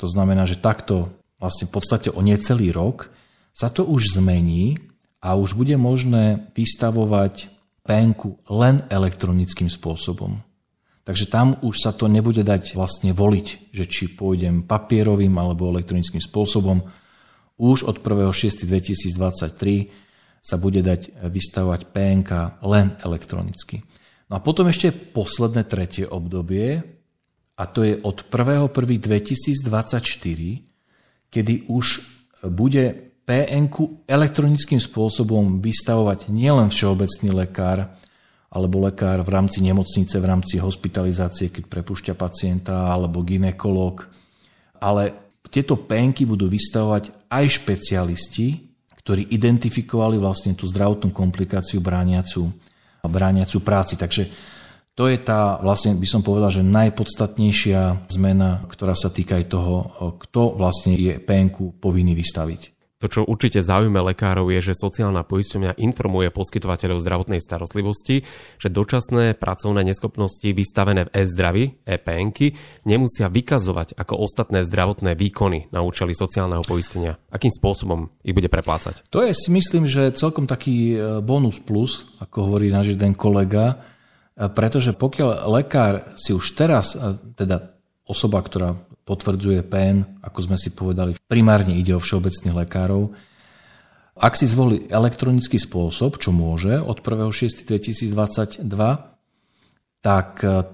to 0.00 0.08
znamená, 0.08 0.48
že 0.48 0.56
takto 0.56 1.12
vlastne 1.36 1.68
v 1.68 1.76
podstate 1.76 2.08
o 2.08 2.24
necelý 2.24 2.72
rok, 2.72 3.12
sa 3.52 3.68
to 3.68 3.84
už 3.84 4.16
zmení 4.16 4.80
a 5.20 5.36
už 5.36 5.52
bude 5.52 5.76
možné 5.76 6.48
vystavovať 6.56 7.52
pn 7.84 8.16
len 8.48 8.80
elektronickým 8.88 9.68
spôsobom. 9.68 10.40
Takže 11.04 11.28
tam 11.28 11.56
už 11.60 11.76
sa 11.80 11.92
to 11.92 12.08
nebude 12.08 12.44
dať 12.44 12.76
vlastne 12.76 13.12
voliť, 13.12 13.72
že 13.72 13.84
či 13.88 14.14
pôjdem 14.14 14.62
papierovým 14.64 15.36
alebo 15.36 15.68
elektronickým 15.68 16.20
spôsobom. 16.20 16.82
Už 17.60 17.84
od 17.84 18.00
1.6.2023 18.00 19.90
sa 20.40 20.56
bude 20.56 20.80
dať 20.80 21.12
vystavovať 21.28 21.92
PNK 21.92 22.30
len 22.64 22.96
elektronicky. 23.04 23.84
No 24.30 24.38
a 24.38 24.40
potom 24.40 24.70
ešte 24.70 24.94
posledné 24.94 25.66
tretie 25.66 26.06
obdobie, 26.06 26.99
a 27.60 27.68
to 27.68 27.84
je 27.84 28.00
od 28.00 28.24
1.1.2024, 28.24 29.68
kedy 31.28 31.68
už 31.68 32.00
bude 32.48 33.12
PNK 33.28 34.08
elektronickým 34.08 34.80
spôsobom 34.80 35.60
vystavovať 35.60 36.32
nielen 36.32 36.72
všeobecný 36.72 37.30
lekár, 37.36 37.92
alebo 38.50 38.82
lekár 38.82 39.20
v 39.22 39.30
rámci 39.30 39.60
nemocnice, 39.62 40.16
v 40.18 40.26
rámci 40.26 40.56
hospitalizácie, 40.58 41.52
keď 41.52 41.68
prepušťa 41.68 42.14
pacienta, 42.16 42.90
alebo 42.90 43.22
ginekolog, 43.22 44.08
ale 44.80 45.36
tieto 45.52 45.76
penky 45.76 46.24
budú 46.24 46.48
vystavovať 46.48 47.28
aj 47.28 47.44
špecialisti, 47.60 48.48
ktorí 49.04 49.30
identifikovali 49.30 50.16
vlastne 50.18 50.56
tú 50.56 50.66
zdravotnú 50.66 51.12
komplikáciu 51.12 51.78
brániacu, 51.84 52.50
brániacu 53.04 53.58
práci. 53.62 53.94
Takže 54.00 54.26
to 54.98 55.08
je 55.08 55.16
tá, 55.16 55.62
vlastne 55.62 55.96
by 55.96 56.08
som 56.08 56.20
povedal, 56.20 56.50
že 56.52 56.66
najpodstatnejšia 56.66 58.10
zmena, 58.10 58.66
ktorá 58.68 58.92
sa 58.92 59.08
týka 59.08 59.38
aj 59.38 59.46
toho, 59.48 59.74
kto 60.18 60.58
vlastne 60.58 60.98
je 60.98 61.16
PNK 61.16 61.80
povinný 61.80 62.12
vystaviť. 62.12 62.80
To, 63.00 63.08
čo 63.08 63.24
určite 63.24 63.64
zaujíma 63.64 64.04
lekárov, 64.12 64.52
je, 64.52 64.60
že 64.60 64.76
sociálna 64.76 65.24
poisťovňa 65.24 65.80
informuje 65.80 66.28
poskytovateľov 66.36 67.00
zdravotnej 67.00 67.40
starostlivosti, 67.40 68.28
že 68.60 68.68
dočasné 68.68 69.40
pracovné 69.40 69.88
neschopnosti 69.88 70.44
vystavené 70.44 71.08
v 71.08 71.24
e-zdraví, 71.24 71.64
EPNky, 71.88 72.52
nemusia 72.84 73.32
vykazovať 73.32 73.96
ako 73.96 74.20
ostatné 74.20 74.60
zdravotné 74.68 75.16
výkony 75.16 75.72
na 75.72 75.80
účely 75.80 76.12
sociálneho 76.12 76.60
poistenia. 76.60 77.16
Akým 77.32 77.48
spôsobom 77.48 78.12
ich 78.20 78.36
bude 78.36 78.52
preplácať? 78.52 79.08
To 79.08 79.24
je 79.24 79.32
si 79.32 79.48
myslím, 79.48 79.88
že 79.88 80.12
celkom 80.12 80.44
taký 80.44 80.92
e, 80.92 81.24
bonus 81.24 81.56
plus, 81.56 82.04
ako 82.20 82.52
hovorí 82.52 82.68
náš 82.68 82.92
jeden 82.92 83.16
kolega, 83.16 83.80
pretože 84.48 84.96
pokiaľ 84.96 85.44
lekár 85.52 86.16
si 86.16 86.32
už 86.32 86.56
teraz, 86.56 86.96
teda 87.36 87.76
osoba, 88.08 88.40
ktorá 88.40 88.72
potvrdzuje 89.04 89.60
PN, 89.66 90.22
ako 90.24 90.38
sme 90.48 90.56
si 90.56 90.72
povedali, 90.72 91.18
primárne 91.28 91.76
ide 91.76 91.92
o 91.92 92.00
všeobecných 92.00 92.56
lekárov. 92.64 93.12
Ak 94.20 94.38
si 94.38 94.46
zvolí 94.48 94.88
elektronický 94.88 95.58
spôsob, 95.58 96.16
čo 96.16 96.30
môže 96.32 96.78
od 96.80 97.02
1.6.2022, 97.04 98.64
tak 100.00 100.30
e, 100.44 100.64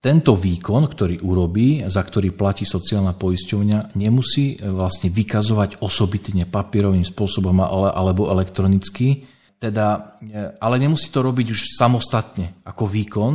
tento 0.00 0.32
výkon, 0.34 0.86
ktorý 0.90 1.22
urobí, 1.22 1.86
za 1.86 2.02
ktorý 2.02 2.34
platí 2.34 2.66
sociálna 2.66 3.14
poisťovňa, 3.14 3.94
nemusí 3.94 4.58
e, 4.58 4.66
vlastne 4.66 5.06
vykazovať 5.10 5.82
osobitne 5.82 6.50
papierovým 6.50 7.06
spôsobom 7.06 7.62
alebo 7.64 8.30
elektronicky, 8.30 9.22
teda, 9.60 10.16
e, 10.24 10.56
ale 10.56 10.80
nemusí 10.80 11.12
to 11.12 11.20
robiť 11.20 11.52
už 11.52 11.76
samostatne 11.76 12.56
ako 12.64 12.88
výkon, 12.88 13.34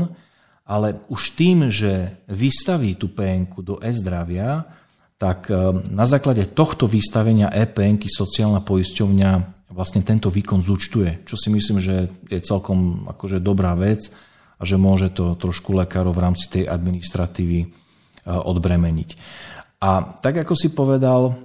ale 0.66 1.06
už 1.14 1.38
tým, 1.38 1.70
že 1.70 2.26
vystaví 2.26 2.98
tú 2.98 3.14
PN 3.14 3.46
do 3.62 3.78
e-zdravia, 3.78 4.66
tak 5.22 5.48
e, 5.48 5.86
na 5.94 6.10
základe 6.10 6.50
tohto 6.52 6.90
vystavenia 6.90 7.54
EPN 7.54 8.02
sociálna 8.02 8.66
poisťovňa 8.66 9.32
vlastne 9.70 10.02
tento 10.02 10.34
výkon 10.34 10.66
zúčtuje, 10.66 11.24
čo 11.30 11.38
si 11.38 11.54
myslím, 11.54 11.78
že 11.78 12.10
je 12.28 12.40
celkom 12.42 13.06
akože 13.14 13.38
dobrá 13.38 13.78
vec 13.78 14.10
a 14.58 14.64
že 14.66 14.82
môže 14.82 15.14
to 15.14 15.38
trošku 15.38 15.78
lekárov 15.78 16.16
v 16.16 16.24
rámci 16.26 16.50
tej 16.50 16.64
administratívy 16.66 17.60
e, 17.62 17.68
odbremeniť. 18.26 19.10
A 19.86 20.18
tak 20.18 20.42
ako 20.42 20.58
si 20.58 20.74
povedal, 20.74 21.38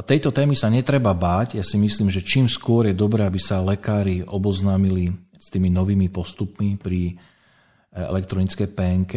tejto 0.00 0.32
témy 0.32 0.56
sa 0.56 0.72
netreba 0.72 1.12
báť. 1.12 1.60
Ja 1.60 1.64
si 1.68 1.76
myslím, 1.76 2.08
že 2.08 2.24
čím 2.24 2.48
skôr 2.48 2.88
je 2.88 2.96
dobré, 2.96 3.28
aby 3.28 3.36
sa 3.36 3.60
lekári 3.60 4.24
oboznámili 4.24 5.12
s 5.36 5.52
tými 5.52 5.68
novými 5.68 6.08
postupmi 6.08 6.80
pri 6.80 7.20
elektronické 7.92 8.72
PNK. 8.72 9.14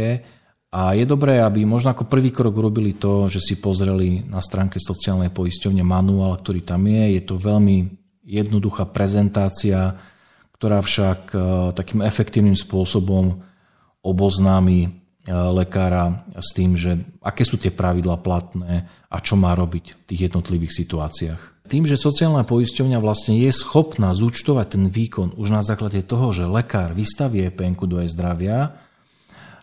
A 0.76 0.92
je 0.92 1.08
dobré, 1.08 1.40
aby 1.40 1.64
možno 1.64 1.96
ako 1.96 2.12
prvý 2.12 2.36
krok 2.36 2.60
urobili 2.60 3.00
to, 3.00 3.32
že 3.32 3.40
si 3.40 3.56
pozreli 3.64 4.28
na 4.28 4.44
stránke 4.44 4.76
sociálnej 4.76 5.32
poisťovne 5.32 5.80
manuál, 5.88 6.36
ktorý 6.36 6.68
tam 6.68 6.84
je. 6.92 7.16
Je 7.16 7.24
to 7.24 7.40
veľmi 7.40 7.96
jednoduchá 8.28 8.84
prezentácia, 8.92 9.96
ktorá 10.60 10.84
však 10.84 11.32
e, 11.32 11.38
takým 11.72 12.04
efektívnym 12.04 12.60
spôsobom 12.60 13.40
oboznámi 14.04 14.80
e, 14.84 14.90
lekára 15.26 16.26
s 16.38 16.54
tým, 16.54 16.78
že 16.78 17.02
aké 17.22 17.42
sú 17.42 17.58
tie 17.58 17.74
pravidla 17.74 18.22
platné 18.22 18.86
a 19.10 19.18
čo 19.18 19.34
má 19.34 19.58
robiť 19.58 19.86
v 19.98 20.02
tých 20.06 20.22
jednotlivých 20.30 20.74
situáciách. 20.86 21.42
Tým, 21.66 21.90
že 21.90 21.98
sociálna 21.98 22.46
poisťovňa 22.46 23.02
vlastne 23.02 23.42
je 23.42 23.50
schopná 23.50 24.14
zúčtovať 24.14 24.78
ten 24.78 24.86
výkon 24.86 25.34
už 25.34 25.50
na 25.50 25.66
základe 25.66 26.06
toho, 26.06 26.30
že 26.30 26.46
lekár 26.46 26.94
vystaví 26.94 27.42
EPN 27.50 27.74
do 27.90 27.98
e-zdravia, 27.98 28.78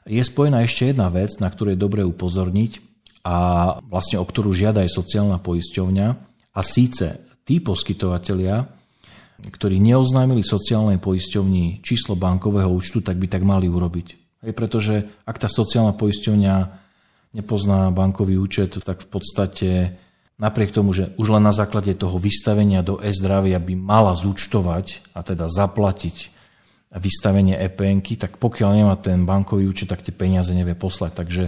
je 0.03 0.19
spojená 0.19 0.67
ešte 0.67 0.91
jedna 0.91 1.07
vec, 1.15 1.31
na 1.39 1.47
ktorú 1.47 1.75
je 1.75 1.79
dobre 1.79 2.03
upozorniť 2.03 2.83
a 3.23 3.37
vlastne 3.87 4.19
o 4.19 4.27
ktorú 4.27 4.51
žiada 4.51 4.83
aj 4.83 4.91
sociálna 4.91 5.39
poisťovňa 5.39 6.09
a 6.59 6.61
síce 6.67 7.39
tí 7.47 7.63
poskytovateľia, 7.63 8.67
ktorí 9.47 9.79
neoznámili 9.79 10.43
sociálnej 10.43 10.99
poisťovni 10.99 11.87
číslo 11.87 12.19
bankového 12.19 12.71
účtu, 12.71 12.99
tak 12.99 13.15
by 13.15 13.31
tak 13.31 13.47
mali 13.47 13.71
urobiť. 13.71 14.22
Aj 14.43 14.53
pretože 14.53 15.07
ak 15.23 15.39
tá 15.39 15.47
sociálna 15.47 15.95
poisťovňa 15.95 16.55
nepozná 17.33 17.95
bankový 17.95 18.37
účet, 18.37 18.75
tak 18.83 19.07
v 19.07 19.09
podstate 19.09 19.71
napriek 20.37 20.75
tomu, 20.75 20.91
že 20.91 21.15
už 21.17 21.39
len 21.39 21.47
na 21.47 21.55
základe 21.55 21.95
toho 21.95 22.19
vystavenia 22.19 22.83
do 22.83 22.99
e-zdravia 22.99 23.63
by 23.63 23.75
mala 23.79 24.13
zúčtovať 24.19 25.15
a 25.15 25.23
teda 25.23 25.47
zaplatiť 25.47 26.35
vystavenie 26.93 27.57
epn 27.57 28.05
tak 28.05 28.37
pokiaľ 28.37 28.71
nemá 28.77 28.95
ten 29.01 29.25
bankový 29.25 29.65
účet, 29.65 29.89
tak 29.89 30.05
tie 30.05 30.13
peniaze 30.13 30.53
nevie 30.53 30.77
poslať. 30.77 31.13
Takže 31.17 31.45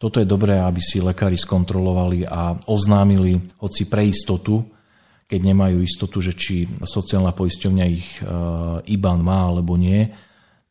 toto 0.00 0.20
je 0.20 0.28
dobré, 0.28 0.56
aby 0.56 0.80
si 0.80 1.04
lekári 1.04 1.36
skontrolovali 1.36 2.24
a 2.24 2.56
oznámili, 2.64 3.36
hoci 3.60 3.88
pre 3.92 4.08
istotu, 4.08 4.64
keď 5.26 5.40
nemajú 5.42 5.82
istotu, 5.82 6.22
že 6.22 6.32
či 6.32 6.64
sociálna 6.80 7.34
poisťovňa 7.34 7.84
ich 7.90 8.08
e, 8.20 8.28
IBAN 8.94 9.20
má 9.20 9.52
alebo 9.52 9.74
nie, 9.74 10.06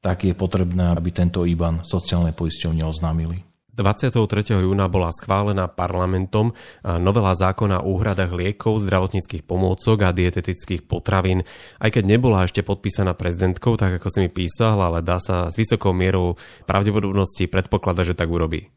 tak 0.06 0.30
je 0.30 0.38
potrebné, 0.38 0.94
aby 0.94 1.10
tento 1.10 1.42
IBAN 1.50 1.82
sociálnej 1.82 2.38
poisťovne 2.38 2.86
oznámili. 2.86 3.42
23. 3.74 4.16
júna 4.56 4.88
bola 4.88 5.12
schválená 5.12 5.68
parlamentom 5.68 6.56
novela 6.86 7.36
zákona 7.36 7.84
o 7.84 7.98
úhradách 8.00 8.32
liekov, 8.32 8.80
zdravotníckých 8.80 9.44
pomôcok 9.44 9.98
a 10.08 10.16
dietetických 10.16 10.88
potravín. 10.88 11.44
Aj 11.82 11.92
keď 11.92 12.08
nebola 12.08 12.48
ešte 12.48 12.64
podpísaná 12.64 13.18
prezidentkou, 13.18 13.76
tak 13.76 14.00
ako 14.00 14.08
si 14.08 14.20
mi 14.24 14.30
písal, 14.32 14.80
ale 14.80 15.04
dá 15.04 15.20
sa 15.20 15.52
s 15.52 15.60
vysokou 15.60 15.92
mierou 15.92 16.40
pravdepodobnosti 16.70 17.52
predpokladať, 17.52 18.14
že 18.14 18.16
tak 18.16 18.32
urobí. 18.32 18.72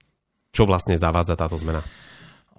Čo 0.51 0.67
vlastne 0.67 0.99
zavádza 0.99 1.39
táto 1.39 1.55
zmena? 1.55 1.85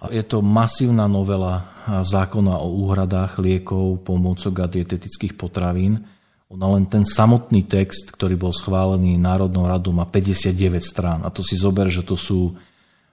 Je 0.08 0.24
to 0.24 0.40
masívna 0.40 1.04
novela 1.12 1.68
zákona 1.84 2.56
o 2.56 2.72
úhradách 2.88 3.36
liekov, 3.36 4.00
pomôcok 4.00 4.64
a 4.64 4.66
dietetických 4.70 5.36
potravín. 5.36 6.08
Ona 6.50 6.66
len 6.74 6.84
ten 6.90 7.06
samotný 7.06 7.62
text, 7.70 8.10
ktorý 8.10 8.34
bol 8.34 8.50
schválený 8.50 9.14
Národnou 9.14 9.70
radou, 9.70 9.94
má 9.94 10.02
59 10.02 10.82
strán. 10.82 11.22
A 11.22 11.30
to 11.30 11.46
si 11.46 11.54
zober, 11.54 11.86
že 11.86 12.02
to 12.02 12.18
sú 12.18 12.58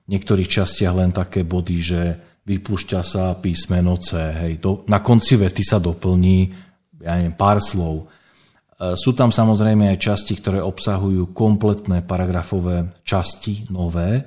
v 0.05 0.07
niektorých 0.09 0.49
častiach 0.49 0.97
len 0.97 1.13
také 1.13 1.45
body, 1.45 1.77
že 1.77 2.01
vypúšťa 2.49 2.99
sa 3.05 3.37
písmeno 3.37 4.01
C. 4.01 4.17
Hej. 4.17 4.53
Do, 4.57 4.81
na 4.89 5.05
konci 5.05 5.37
vety 5.37 5.61
sa 5.61 5.77
doplní 5.77 6.65
ja 7.01 7.17
neviem, 7.17 7.35
pár 7.35 7.61
slov. 7.61 8.05
E, 8.05 8.95
sú 8.97 9.13
tam 9.13 9.29
samozrejme 9.29 9.93
aj 9.93 10.01
časti, 10.01 10.33
ktoré 10.37 10.59
obsahujú 10.63 11.31
kompletné 11.33 12.01
paragrafové 12.01 12.89
časti, 13.05 13.69
nové, 13.69 14.25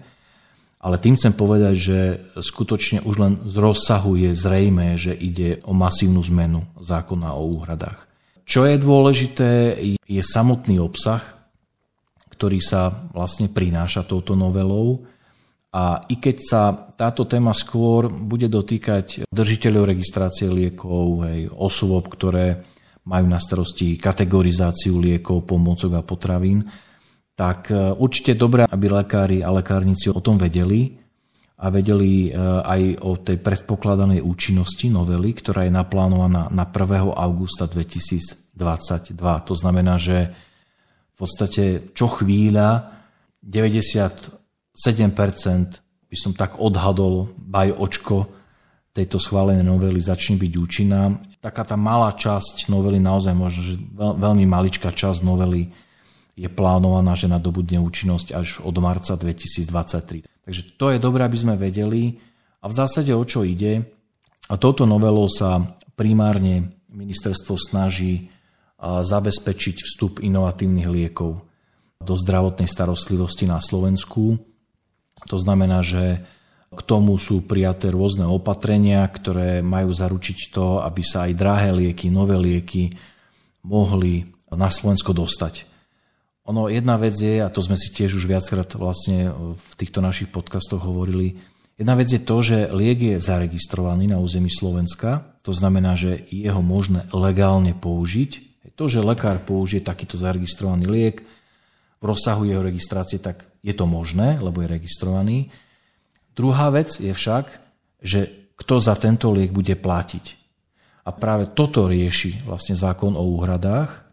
ale 0.81 0.97
tým 0.97 1.13
chcem 1.19 1.37
povedať, 1.37 1.75
že 1.77 1.99
skutočne 2.41 3.05
už 3.05 3.15
len 3.21 3.33
z 3.45 3.55
rozsahu 3.61 4.17
je 4.17 4.33
zrejme, 4.33 4.97
že 4.97 5.13
ide 5.13 5.61
o 5.69 5.77
masívnu 5.77 6.25
zmenu 6.33 6.65
zákona 6.81 7.37
o 7.37 7.43
úhradách. 7.53 8.10
Čo 8.51 8.67
je 8.67 8.83
dôležité, 8.83 9.79
je 9.95 10.23
samotný 10.27 10.83
obsah, 10.83 11.23
ktorý 12.35 12.59
sa 12.59 13.07
vlastne 13.15 13.47
prináša 13.47 14.03
touto 14.03 14.35
novelou. 14.35 15.07
A 15.71 16.03
i 16.11 16.19
keď 16.19 16.37
sa 16.43 16.63
táto 16.75 17.31
téma 17.31 17.55
skôr 17.55 18.11
bude 18.11 18.51
dotýkať 18.51 19.31
držiteľov 19.31 19.95
registrácie 19.95 20.51
liekov, 20.51 21.31
hej, 21.31 21.47
osôb, 21.47 22.11
ktoré 22.11 22.67
majú 23.07 23.31
na 23.31 23.39
starosti 23.39 23.95
kategorizáciu 23.95 24.99
liekov, 24.99 25.47
pomôcok 25.47 25.95
a 25.95 26.03
potravín, 26.03 26.67
tak 27.39 27.71
e, 27.71 27.95
určite 28.03 28.35
dobré, 28.35 28.67
aby 28.67 28.87
lekári 28.91 29.47
a 29.47 29.55
lekárnici 29.55 30.11
o 30.11 30.19
tom 30.19 30.35
vedeli 30.35 30.99
a 31.61 31.67
vedeli 31.69 32.33
e, 32.33 32.41
aj 32.65 33.05
o 33.05 33.21
tej 33.21 33.37
predpokladanej 33.37 34.25
účinnosti 34.25 34.89
novely, 34.89 35.37
ktorá 35.37 35.69
je 35.69 35.73
naplánovaná 35.77 36.49
na 36.49 36.65
1. 36.65 37.13
augusta 37.13 37.69
2022. 37.69 38.57
To 39.45 39.55
znamená, 39.55 40.01
že 40.01 40.33
v 41.13 41.17
podstate 41.21 41.93
čo 41.93 42.09
chvíľa 42.09 42.97
97% 43.45 44.41
by 46.09 46.17
som 46.17 46.33
tak 46.33 46.57
odhadol, 46.57 47.29
baj 47.37 47.77
očko 47.77 48.41
tejto 48.91 49.23
schválenej 49.23 49.63
novely 49.63 50.01
začne 50.03 50.41
byť 50.41 50.53
účinná. 50.57 51.15
Taká 51.39 51.63
tá 51.63 51.77
malá 51.79 52.11
časť 52.17 52.67
novely, 52.73 52.99
naozaj 52.99 53.37
možno, 53.37 53.61
že 53.63 53.75
veľmi 53.95 54.49
maličká 54.49 54.91
časť 54.91 55.23
novely 55.23 55.71
je 56.41 56.49
plánovaná, 56.49 57.13
že 57.13 57.29
nadobudne 57.29 57.77
účinnosť 57.85 58.29
až 58.33 58.49
od 58.65 58.73
marca 58.81 59.13
2023. 59.13 60.25
Takže 60.25 60.63
to 60.81 60.89
je 60.89 60.97
dobré, 60.97 61.29
aby 61.29 61.37
sme 61.37 61.61
vedeli. 61.61 62.17
A 62.65 62.73
v 62.73 62.75
zásade 62.75 63.13
o 63.13 63.21
čo 63.21 63.45
ide? 63.45 63.85
A 64.49 64.57
touto 64.57 64.89
novelou 64.89 65.29
sa 65.29 65.77
primárne 65.93 66.81
ministerstvo 66.89 67.61
snaží 67.61 68.33
zabezpečiť 68.81 69.77
vstup 69.85 70.25
inovatívnych 70.25 70.89
liekov 70.89 71.45
do 72.01 72.15
zdravotnej 72.17 72.65
starostlivosti 72.65 73.45
na 73.45 73.61
Slovensku. 73.61 74.41
To 75.29 75.37
znamená, 75.37 75.85
že 75.85 76.25
k 76.73 76.81
tomu 76.89 77.21
sú 77.21 77.45
prijaté 77.45 77.93
rôzne 77.93 78.25
opatrenia, 78.25 79.05
ktoré 79.05 79.61
majú 79.61 79.93
zaručiť 79.93 80.57
to, 80.57 80.81
aby 80.81 81.05
sa 81.05 81.29
aj 81.29 81.37
drahé 81.37 81.71
lieky, 81.77 82.09
nové 82.09 82.41
lieky 82.41 82.97
mohli 83.61 84.25
na 84.49 84.73
Slovensko 84.73 85.13
dostať. 85.13 85.69
Ono 86.49 86.73
jedna 86.73 86.97
vec 86.97 87.15
je, 87.19 87.45
a 87.45 87.53
to 87.53 87.61
sme 87.61 87.77
si 87.77 87.93
tiež 87.93 88.17
už 88.17 88.25
viackrát 88.25 88.69
vlastne 88.79 89.33
v 89.57 89.71
týchto 89.77 90.01
našich 90.01 90.33
podcastoch 90.33 90.81
hovorili, 90.81 91.37
jedna 91.77 91.95
vec 91.95 92.09
je 92.09 92.21
to, 92.21 92.37
že 92.41 92.73
liek 92.73 92.99
je 93.01 93.17
zaregistrovaný 93.21 94.09
na 94.09 94.19
území 94.19 94.49
Slovenska, 94.49 95.37
to 95.45 95.53
znamená, 95.53 95.97
že 95.97 96.25
je 96.29 96.49
ho 96.49 96.63
možné 96.65 97.09
legálne 97.13 97.73
použiť. 97.77 98.51
To, 98.77 98.89
že 98.89 99.05
lekár 99.05 99.45
použije 99.45 99.85
takýto 99.85 100.17
zaregistrovaný 100.17 100.89
liek 100.89 101.21
v 102.01 102.05
rozsahu 102.05 102.49
jeho 102.49 102.65
registrácie, 102.65 103.21
tak 103.21 103.45
je 103.61 103.77
to 103.77 103.85
možné, 103.85 104.41
lebo 104.41 104.65
je 104.65 104.73
registrovaný. 104.73 105.53
Druhá 106.33 106.73
vec 106.73 106.97
je 106.97 107.13
však, 107.13 107.45
že 108.01 108.53
kto 108.57 108.81
za 108.81 108.97
tento 108.97 109.29
liek 109.33 109.53
bude 109.53 109.77
platiť. 109.77 110.41
A 111.05 111.13
práve 111.13 111.53
toto 111.53 111.89
rieši 111.89 112.45
vlastne 112.49 112.73
zákon 112.73 113.13
o 113.17 113.25
úhradách, 113.37 114.10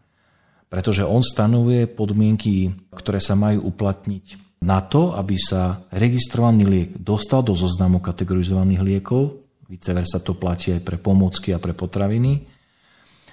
pretože 0.67 1.08
on 1.08 1.23
stanovuje 1.23 1.88
podmienky, 1.88 2.75
ktoré 2.91 3.23
sa 3.23 3.39
majú 3.39 3.71
uplatniť 3.71 4.60
na 4.63 4.84
to, 4.84 5.15
aby 5.15 5.38
sa 5.39 5.86
registrovaný 5.93 6.63
liek 6.67 6.89
dostal 6.97 7.45
do 7.45 7.56
zoznamu 7.56 8.03
kategorizovaných 8.03 8.82
liekov, 8.84 9.47
vice 9.69 9.91
versa 9.95 10.19
to 10.19 10.36
platí 10.36 10.75
aj 10.75 10.82
pre 10.84 10.97
pomôcky 10.99 11.56
a 11.56 11.62
pre 11.62 11.71
potraviny, 11.71 12.43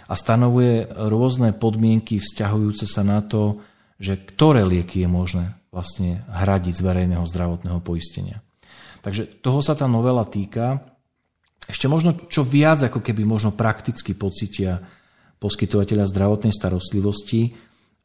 a 0.04 0.14
stanovuje 0.14 0.84
rôzne 1.08 1.56
podmienky 1.56 2.20
vzťahujúce 2.20 2.84
sa 2.84 3.00
na 3.00 3.24
to, 3.24 3.64
že 3.96 4.20
ktoré 4.20 4.66
lieky 4.66 5.00
je 5.00 5.08
možné 5.08 5.46
vlastne 5.72 6.22
hradiť 6.28 6.74
z 6.76 6.82
verejného 6.84 7.24
zdravotného 7.24 7.80
poistenia. 7.80 8.44
Takže 9.00 9.40
toho 9.40 9.64
sa 9.64 9.72
tá 9.72 9.88
novela 9.88 10.28
týka. 10.28 10.80
Ešte 11.64 11.88
možno 11.88 12.28
čo 12.28 12.44
viac, 12.44 12.84
ako 12.84 13.00
keby 13.00 13.24
možno 13.24 13.56
prakticky 13.56 14.12
pocitia 14.12 14.84
poskytovateľa 15.44 16.08
zdravotnej 16.08 16.56
starostlivosti 16.56 17.52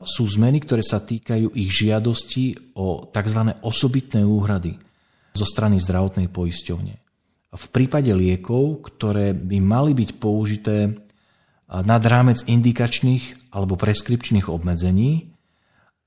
sú 0.03 0.27
zmeny, 0.27 0.59
ktoré 0.59 0.83
sa 0.83 0.99
týkajú 0.99 1.55
ich 1.55 1.71
žiadosti 1.71 2.75
o 2.75 3.07
tzv. 3.07 3.39
osobitné 3.63 4.27
úhrady 4.27 4.75
zo 5.31 5.47
strany 5.47 5.79
zdravotnej 5.79 6.27
poisťovne. 6.27 6.95
V 7.55 7.65
prípade 7.71 8.11
liekov, 8.11 8.83
ktoré 8.91 9.31
by 9.31 9.57
mali 9.63 9.95
byť 9.95 10.09
použité 10.19 10.99
nad 11.69 12.03
rámec 12.03 12.43
indikačných 12.43 13.55
alebo 13.55 13.79
preskripčných 13.79 14.51
obmedzení, 14.51 15.31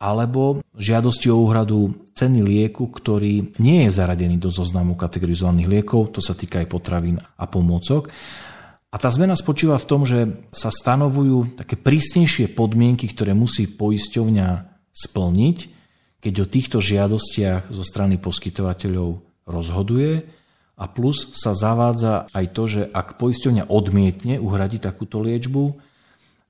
alebo 0.03 0.61
žiadosti 0.75 1.31
o 1.31 1.39
úhradu 1.47 2.11
ceny 2.19 2.43
lieku, 2.43 2.91
ktorý 2.91 3.55
nie 3.63 3.87
je 3.87 3.91
zaradený 3.95 4.37
do 4.37 4.51
zoznamu 4.51 4.99
kategorizovaných 4.99 5.71
liekov, 5.71 6.19
to 6.19 6.21
sa 6.21 6.35
týka 6.35 6.59
aj 6.59 6.67
potravín 6.67 7.23
a 7.23 7.45
pomôcok, 7.47 8.11
a 8.93 8.97
tá 9.01 9.09
zmena 9.09 9.33
spočíva 9.33 9.81
v 9.81 9.89
tom, 9.89 10.05
že 10.05 10.37
sa 10.53 10.69
stanovujú 10.69 11.57
také 11.57 11.81
prísnejšie 11.81 12.53
podmienky, 12.53 13.09
ktoré 13.09 13.33
musí 13.33 13.65
poisťovňa 13.65 14.49
splniť, 14.93 15.59
keď 16.21 16.35
o 16.45 16.47
týchto 16.47 16.79
žiadostiach 16.85 17.73
zo 17.73 17.85
strany 17.89 18.21
poskytovateľov 18.21 19.25
rozhoduje. 19.49 20.29
A 20.77 20.85
plus 20.93 21.33
sa 21.33 21.57
zavádza 21.57 22.29
aj 22.37 22.47
to, 22.53 22.63
že 22.69 22.83
ak 22.93 23.17
poisťovňa 23.17 23.73
odmietne 23.73 24.37
uhradiť 24.37 24.85
takúto 24.85 25.25
liečbu, 25.25 25.81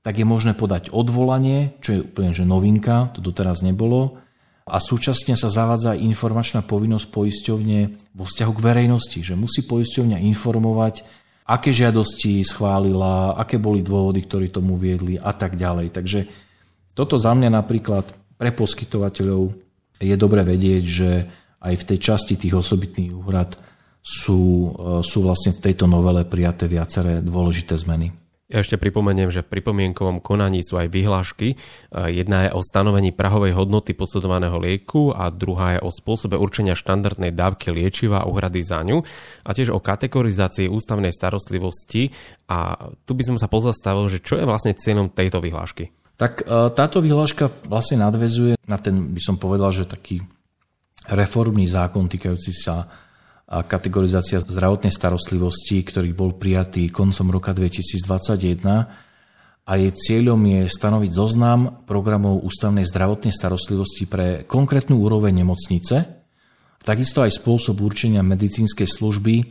tak 0.02 0.18
je 0.18 0.26
možné 0.26 0.58
podať 0.58 0.90
odvolanie, 0.90 1.78
čo 1.78 1.94
je 1.94 2.00
úplne 2.02 2.34
že 2.34 2.42
novinka, 2.42 3.14
to 3.14 3.22
doteraz 3.22 3.62
nebolo, 3.62 4.18
a 4.62 4.78
súčasne 4.78 5.34
sa 5.34 5.50
zavádza 5.50 5.94
aj 5.94 6.06
informačná 6.06 6.60
povinnosť 6.62 7.06
poisťovne 7.10 7.78
vo 8.14 8.24
vzťahu 8.26 8.52
k 8.54 8.64
verejnosti, 8.64 9.18
že 9.18 9.34
musí 9.34 9.66
poisťovňa 9.66 10.22
informovať 10.22 11.02
aké 11.46 11.74
žiadosti 11.74 12.42
schválila, 12.46 13.34
aké 13.34 13.58
boli 13.58 13.82
dôvody, 13.82 14.22
ktorí 14.22 14.54
tomu 14.54 14.78
viedli 14.78 15.18
a 15.18 15.34
tak 15.34 15.58
ďalej. 15.58 15.88
Takže 15.90 16.20
toto 16.94 17.18
za 17.18 17.34
mňa 17.34 17.50
napríklad 17.50 18.14
pre 18.38 18.50
poskytovateľov 18.54 19.50
je 20.02 20.16
dobre 20.18 20.42
vedieť, 20.46 20.84
že 20.84 21.10
aj 21.62 21.74
v 21.78 21.86
tej 21.94 21.98
časti 21.98 22.34
tých 22.34 22.58
osobitných 22.58 23.14
úhrad 23.14 23.54
sú, 24.02 24.74
e, 24.74 25.00
sú 25.06 25.22
vlastne 25.22 25.54
v 25.54 25.62
tejto 25.62 25.86
novele 25.86 26.26
prijaté 26.26 26.66
viaceré 26.66 27.22
dôležité 27.22 27.78
zmeny. 27.78 28.21
Ja 28.52 28.60
ešte 28.60 28.76
pripomeniem, 28.76 29.32
že 29.32 29.40
v 29.40 29.48
pripomienkovom 29.48 30.20
konaní 30.20 30.60
sú 30.60 30.76
aj 30.76 30.92
vyhlášky. 30.92 31.56
E, 31.56 31.56
jedna 32.12 32.46
je 32.46 32.50
o 32.52 32.60
stanovení 32.60 33.08
prahovej 33.08 33.56
hodnoty 33.56 33.96
podsudovaného 33.96 34.60
lieku 34.60 35.08
a 35.08 35.32
druhá 35.32 35.80
je 35.80 35.80
o 35.80 35.88
spôsobe 35.88 36.36
určenia 36.36 36.76
štandardnej 36.76 37.32
dávky 37.32 37.72
liečiva 37.72 38.20
a 38.20 38.28
uhrady 38.28 38.60
za 38.60 38.84
ňu 38.84 39.00
a 39.48 39.50
tiež 39.56 39.72
o 39.72 39.80
kategorizácii 39.80 40.68
ústavnej 40.68 41.16
starostlivosti. 41.16 42.12
A 42.52 42.76
tu 43.08 43.16
by 43.16 43.24
som 43.24 43.36
sa 43.40 43.48
pozastavil, 43.48 44.12
že 44.12 44.20
čo 44.20 44.36
je 44.36 44.44
vlastne 44.44 44.76
cieľom 44.76 45.08
tejto 45.08 45.40
vyhlášky? 45.40 45.88
Tak 46.20 46.44
e, 46.44 46.68
táto 46.76 47.00
vyhláška 47.00 47.48
vlastne 47.72 48.04
nadvezuje 48.04 48.60
na 48.68 48.76
ten, 48.76 49.16
by 49.16 49.22
som 49.24 49.40
povedal, 49.40 49.72
že 49.72 49.88
taký 49.88 50.20
reformný 51.08 51.64
zákon 51.64 52.04
týkajúci 52.04 52.52
sa 52.52 52.84
a 53.52 53.68
kategorizácia 53.68 54.40
zdravotnej 54.40 54.88
starostlivosti, 54.88 55.84
ktorý 55.84 56.16
bol 56.16 56.40
prijatý 56.40 56.88
koncom 56.88 57.28
roka 57.28 57.52
2021 57.52 58.64
a 59.62 59.72
jej 59.76 59.92
cieľom 59.92 60.40
je 60.40 60.60
stanoviť 60.72 61.10
zoznam 61.12 61.84
programov 61.84 62.40
ústavnej 62.48 62.88
zdravotnej 62.88 63.30
starostlivosti 63.30 64.08
pre 64.08 64.48
konkrétnu 64.48 64.96
úroveň 65.04 65.44
nemocnice 65.44 66.22
takisto 66.82 67.22
aj 67.22 67.38
spôsob 67.38 67.78
určenia 67.80 68.20
medicínskej 68.26 68.86
služby 68.90 69.46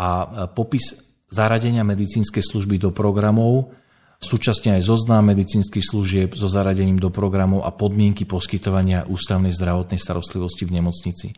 a 0.00 0.08
popis 0.56 0.96
zaradenia 1.28 1.84
medicínskej 1.84 2.40
služby 2.40 2.80
do 2.80 2.90
programov, 2.90 3.76
súčasne 4.18 4.80
aj 4.80 4.88
zoznam 4.88 5.28
medicínskych 5.28 5.84
služieb 5.84 6.28
so 6.34 6.48
zaradením 6.48 6.96
do 6.96 7.12
programov 7.12 7.68
a 7.68 7.70
podmienky 7.70 8.24
poskytovania 8.24 9.04
ústavnej 9.06 9.52
zdravotnej 9.52 10.00
starostlivosti 10.00 10.64
v 10.64 10.74
nemocnici. 10.80 11.28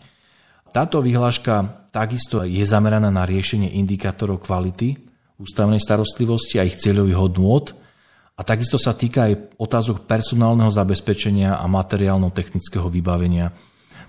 Táto 0.70 1.02
vyhláška 1.02 1.86
takisto 1.90 2.46
je 2.46 2.62
zameraná 2.62 3.10
na 3.10 3.26
riešenie 3.26 3.74
indikátorov 3.74 4.46
kvality 4.46 4.94
ústavnej 5.42 5.82
starostlivosti 5.82 6.62
a 6.62 6.66
ich 6.68 6.78
cieľových 6.78 7.18
hodnôt 7.18 7.66
a 8.38 8.46
takisto 8.46 8.78
sa 8.78 8.94
týka 8.94 9.26
aj 9.26 9.58
otázok 9.58 10.06
personálneho 10.06 10.70
zabezpečenia 10.70 11.58
a 11.58 11.66
materiálno-technického 11.66 12.86
vybavenia 12.86 13.50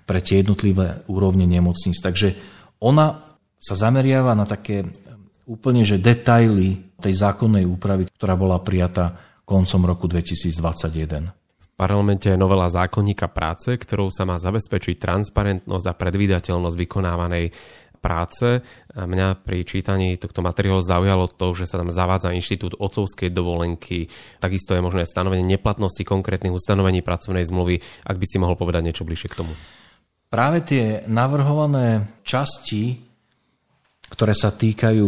pre 0.06 0.22
tie 0.22 0.46
jednotlivé 0.46 1.02
úrovne 1.10 1.50
nemocníc. 1.50 1.98
Takže 1.98 2.38
ona 2.78 3.26
sa 3.58 3.74
zameriava 3.74 4.38
na 4.38 4.46
také 4.46 4.86
úplne 5.50 5.82
že 5.82 5.98
detaily 5.98 6.94
tej 7.02 7.14
zákonnej 7.18 7.66
úpravy, 7.66 8.06
ktorá 8.14 8.38
bola 8.38 8.62
prijatá 8.62 9.18
koncom 9.50 9.90
roku 9.90 10.06
2021 10.06 11.41
parlamente 11.82 12.30
je 12.30 12.38
novela 12.38 12.70
zákonníka 12.70 13.26
práce, 13.34 13.74
ktorou 13.74 14.14
sa 14.14 14.22
má 14.30 14.38
zabezpečiť 14.38 15.02
transparentnosť 15.02 15.86
a 15.90 15.98
predvídateľnosť 15.98 16.78
vykonávanej 16.78 17.50
práce. 17.98 18.62
Mňa 18.94 19.42
pri 19.42 19.66
čítaní 19.66 20.14
tohto 20.22 20.46
materiálu 20.46 20.86
zaujalo 20.86 21.26
to, 21.26 21.58
že 21.58 21.66
sa 21.66 21.82
tam 21.82 21.90
zavádza 21.90 22.38
inštitút 22.38 22.78
otcovskej 22.78 23.34
dovolenky, 23.34 24.10
takisto 24.38 24.78
je 24.78 24.86
možné 24.86 25.10
stanovenie 25.10 25.46
neplatnosti 25.46 26.06
konkrétnych 26.06 26.54
ustanovení 26.54 27.02
pracovnej 27.02 27.46
zmluvy. 27.50 27.82
Ak 28.06 28.22
by 28.22 28.26
si 28.30 28.38
mohol 28.38 28.54
povedať 28.54 28.86
niečo 28.86 29.06
bližšie 29.06 29.30
k 29.34 29.40
tomu. 29.42 29.54
Práve 30.30 30.62
tie 30.62 31.02
navrhované 31.10 32.22
časti, 32.22 33.02
ktoré 34.10 34.38
sa 34.38 34.54
týkajú 34.54 35.08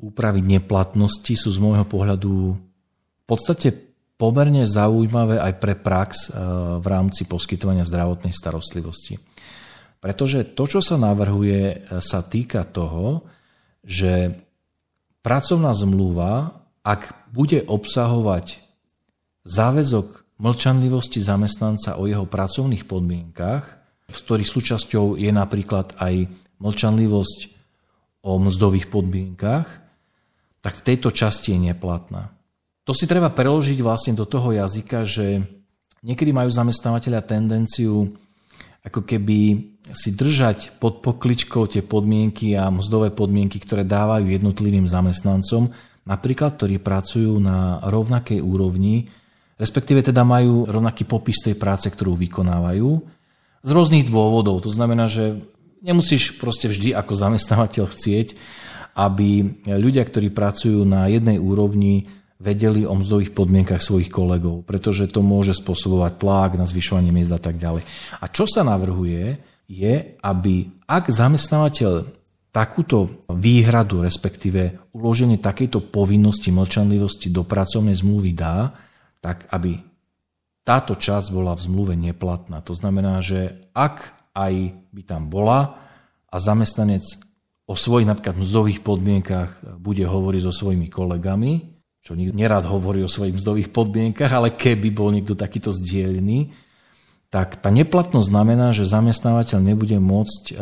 úpravy 0.00 0.40
neplatnosti, 0.40 1.32
sú 1.36 1.48
z 1.48 1.58
môjho 1.60 1.84
pohľadu 1.84 2.56
v 2.56 3.24
podstate 3.28 3.89
pomerne 4.20 4.68
zaujímavé 4.68 5.40
aj 5.40 5.52
pre 5.56 5.72
prax 5.72 6.28
eh, 6.28 6.36
v 6.76 6.86
rámci 6.86 7.24
poskytovania 7.24 7.88
zdravotnej 7.88 8.36
starostlivosti. 8.36 9.16
Pretože 10.00 10.44
to, 10.52 10.68
čo 10.68 10.84
sa 10.84 11.00
navrhuje, 11.00 11.60
eh, 11.64 11.76
sa 12.04 12.20
týka 12.20 12.68
toho, 12.68 13.24
že 13.80 14.36
pracovná 15.24 15.72
zmluva, 15.72 16.60
ak 16.84 17.32
bude 17.32 17.64
obsahovať 17.64 18.60
záväzok 19.48 20.36
mlčanlivosti 20.36 21.20
zamestnanca 21.20 21.96
o 21.96 22.04
jeho 22.04 22.28
pracovných 22.28 22.84
podmienkach, 22.84 23.64
v 24.10 24.16
ktorých 24.16 24.52
súčasťou 24.52 25.16
je 25.16 25.30
napríklad 25.32 25.96
aj 25.96 26.28
mlčanlivosť 26.60 27.38
o 28.20 28.36
mzdových 28.36 28.92
podmienkach, 28.92 29.68
tak 30.60 30.72
v 30.76 30.84
tejto 30.84 31.08
časti 31.08 31.56
je 31.56 31.72
neplatná. 31.72 32.39
To 32.90 32.98
si 32.98 33.06
treba 33.06 33.30
preložiť 33.30 33.78
vlastne 33.86 34.18
do 34.18 34.26
toho 34.26 34.50
jazyka, 34.50 35.06
že 35.06 35.46
niekedy 36.02 36.34
majú 36.34 36.50
zamestnávateľia 36.50 37.22
tendenciu 37.22 38.10
ako 38.82 39.06
keby 39.06 39.38
si 39.94 40.10
držať 40.10 40.82
pod 40.82 40.98
pokličkou 40.98 41.70
tie 41.70 41.86
podmienky 41.86 42.58
a 42.58 42.66
mzdové 42.66 43.14
podmienky, 43.14 43.62
ktoré 43.62 43.86
dávajú 43.86 44.34
jednotlivým 44.34 44.90
zamestnancom, 44.90 45.70
napríklad 46.02 46.58
ktorí 46.58 46.82
pracujú 46.82 47.38
na 47.38 47.78
rovnakej 47.86 48.42
úrovni, 48.42 49.06
respektíve 49.54 50.02
teda 50.02 50.26
majú 50.26 50.66
rovnaký 50.66 51.06
popis 51.06 51.46
tej 51.46 51.54
práce, 51.54 51.86
ktorú 51.86 52.18
vykonávajú, 52.18 52.90
z 53.62 53.70
rôznych 53.70 54.10
dôvodov. 54.10 54.66
To 54.66 54.70
znamená, 54.72 55.06
že 55.06 55.38
nemusíš 55.78 56.42
proste 56.42 56.66
vždy 56.66 56.98
ako 56.98 57.14
zamestnávateľ 57.14 57.86
chcieť, 57.86 58.34
aby 58.98 59.62
ľudia, 59.78 60.02
ktorí 60.02 60.34
pracujú 60.34 60.82
na 60.82 61.06
jednej 61.06 61.38
úrovni, 61.38 62.18
vedeli 62.40 62.88
o 62.88 62.96
mzdových 62.96 63.36
podmienkach 63.36 63.84
svojich 63.84 64.08
kolegov, 64.08 64.64
pretože 64.64 65.12
to 65.12 65.20
môže 65.20 65.60
spôsobovať 65.60 66.12
tlak 66.16 66.50
na 66.56 66.64
zvyšovanie 66.64 67.12
miest 67.12 67.36
a 67.36 67.40
tak 67.40 67.60
ďalej. 67.60 67.84
A 68.16 68.24
čo 68.32 68.48
sa 68.48 68.64
navrhuje, 68.64 69.36
je, 69.68 69.94
aby 70.24 70.54
ak 70.88 71.12
zamestnávateľ 71.12 72.18
takúto 72.50 73.22
výhradu, 73.30 74.02
respektíve 74.02 74.90
uloženie 74.96 75.38
takejto 75.38 75.92
povinnosti 75.92 76.50
mlčanlivosti 76.50 77.30
do 77.30 77.46
pracovnej 77.46 77.94
zmluvy 77.94 78.34
dá, 78.34 78.74
tak 79.22 79.46
aby 79.54 79.78
táto 80.66 80.98
časť 80.98 81.30
bola 81.30 81.54
v 81.54 81.62
zmluve 81.62 81.94
neplatná. 81.94 82.58
To 82.66 82.74
znamená, 82.74 83.22
že 83.22 83.70
ak 83.70 84.16
aj 84.34 84.74
by 84.90 85.02
tam 85.06 85.30
bola 85.30 85.78
a 86.26 86.36
zamestnanec 86.36 87.02
o 87.70 87.78
svojich 87.78 88.10
napríklad 88.10 88.34
mzdových 88.42 88.82
podmienkach 88.82 89.78
bude 89.78 90.02
hovoriť 90.02 90.42
so 90.42 90.50
svojimi 90.50 90.90
kolegami, 90.90 91.69
čo 92.00 92.16
nerad 92.16 92.64
hovorí 92.64 93.04
o 93.04 93.12
svojich 93.12 93.36
mzdových 93.36 93.68
podmienkach, 93.70 94.32
ale 94.32 94.56
keby 94.56 94.88
bol 94.88 95.12
niekto 95.12 95.36
takýto 95.36 95.70
zdieľný, 95.70 96.50
tak 97.30 97.62
tá 97.62 97.70
neplatnosť 97.70 98.26
znamená, 98.26 98.74
že 98.74 98.88
zamestnávateľ 98.88 99.58
nebude 99.62 99.94
môcť 100.02 100.42
e, 100.50 100.52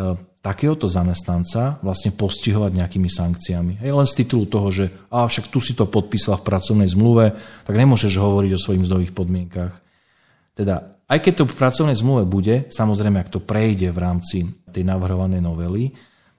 takéhoto 0.45 0.85
zamestnanca 0.85 1.81
vlastne 1.81 2.13
postihovať 2.13 2.77
nejakými 2.77 3.09
sankciami. 3.09 3.81
Hej, 3.81 3.91
len 3.97 4.07
z 4.07 4.19
titulu 4.21 4.45
toho, 4.45 4.69
že 4.69 4.85
a 5.09 5.25
však 5.25 5.49
tu 5.49 5.65
si 5.65 5.73
to 5.73 5.89
podpísal 5.89 6.37
v 6.39 6.47
pracovnej 6.47 6.89
zmluve, 6.93 7.33
tak 7.65 7.75
nemôžeš 7.75 8.21
hovoriť 8.21 8.51
o 8.53 8.63
svojich 8.63 8.85
mzdových 8.85 9.13
podmienkach. 9.17 9.73
Teda, 10.53 11.01
aj 11.09 11.19
keď 11.25 11.33
to 11.41 11.45
v 11.49 11.59
pracovnej 11.59 11.97
zmluve 11.97 12.29
bude, 12.29 12.69
samozrejme, 12.69 13.17
ak 13.23 13.33
to 13.33 13.41
prejde 13.41 13.89
v 13.89 13.99
rámci 13.99 14.37
tej 14.69 14.85
navrhovanej 14.85 15.41
novely, 15.41 15.95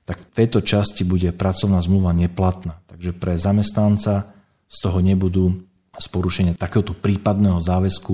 tak 0.05 0.21
v 0.25 0.33
tejto 0.33 0.61
časti 0.61 1.05
bude 1.05 1.33
pracovná 1.33 1.81
zmluva 1.81 2.13
neplatná. 2.13 2.81
Takže 2.85 3.17
pre 3.17 3.33
zamestnanca 3.37 4.38
z 4.69 4.77
toho 4.77 5.01
nebudú 5.01 5.65
z 5.97 6.07
porušenia 6.07 6.53
takéhoto 6.55 6.93
prípadného 6.93 7.57
záväzku 7.57 8.13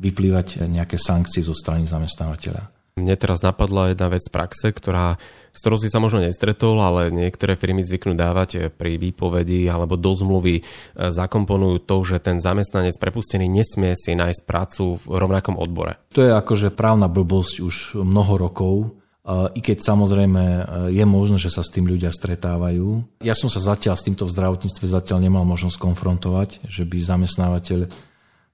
vyplývať 0.00 0.64
nejaké 0.64 0.96
sankcie 0.96 1.44
zo 1.44 1.52
strany 1.52 1.84
zamestnávateľa. 1.84 2.80
Mne 2.98 3.14
teraz 3.14 3.40
napadla 3.40 3.94
jedna 3.94 4.10
vec 4.10 4.26
z 4.26 4.32
praxe, 4.34 4.66
ktorá, 4.74 5.14
s 5.54 5.60
ktorou 5.62 5.78
si 5.78 5.88
sa 5.88 6.02
možno 6.02 6.20
nestretol, 6.20 6.76
ale 6.82 7.14
niektoré 7.14 7.54
firmy 7.54 7.86
zvyknú 7.86 8.18
dávať 8.18 8.74
pri 8.74 8.98
výpovedi 8.98 9.70
alebo 9.70 9.94
do 9.94 10.10
zmluvy 10.10 10.60
e, 10.60 10.62
zakomponujú 10.98 11.86
to, 11.86 11.96
že 12.02 12.20
ten 12.20 12.42
zamestnanec 12.42 12.98
prepustený 12.98 13.46
nesmie 13.46 13.94
si 13.94 14.18
nájsť 14.18 14.42
prácu 14.42 14.98
v 15.00 15.04
rovnakom 15.06 15.54
odbore. 15.56 16.02
To 16.18 16.20
je 16.20 16.34
akože 16.34 16.74
právna 16.74 17.06
blbosť 17.06 17.54
už 17.62 17.76
mnoho 18.02 18.34
rokov 18.36 18.99
i 19.30 19.60
keď 19.62 19.78
samozrejme 19.84 20.42
e, 20.42 20.62
je 20.96 21.04
možné, 21.06 21.38
že 21.38 21.52
sa 21.52 21.62
s 21.62 21.70
tým 21.70 21.86
ľudia 21.86 22.10
stretávajú. 22.10 23.20
Ja 23.22 23.36
som 23.36 23.52
sa 23.52 23.62
zatiaľ 23.62 23.94
s 23.94 24.06
týmto 24.06 24.26
v 24.26 24.34
zdravotníctve 24.34 24.84
zatiaľ 24.88 25.18
nemal 25.22 25.44
možnosť 25.46 25.76
konfrontovať, 25.78 26.64
že 26.66 26.82
by 26.88 26.98
zamestnávateľ 26.98 27.90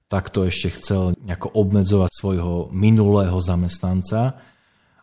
takto 0.07 0.47
ešte 0.47 0.77
chcel 0.79 1.17
nejako 1.19 1.51
obmedzovať 1.51 2.11
svojho 2.11 2.71
minulého 2.71 3.35
zamestnanca. 3.43 4.39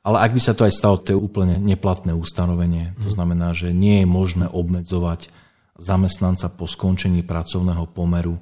Ale 0.04 0.16
ak 0.20 0.36
by 0.36 0.40
sa 0.40 0.52
to 0.52 0.68
aj 0.68 0.72
stalo, 0.76 1.00
to 1.00 1.16
je 1.16 1.18
úplne 1.18 1.56
neplatné 1.56 2.12
ustanovenie. 2.12 2.92
To 3.00 3.08
mhm. 3.08 3.14
znamená, 3.14 3.48
že 3.56 3.72
nie 3.72 4.04
je 4.04 4.08
možné 4.08 4.46
obmedzovať 4.48 5.32
zamestnanca 5.80 6.52
po 6.54 6.70
skončení 6.70 7.26
pracovného 7.26 7.90
pomeru 7.90 8.38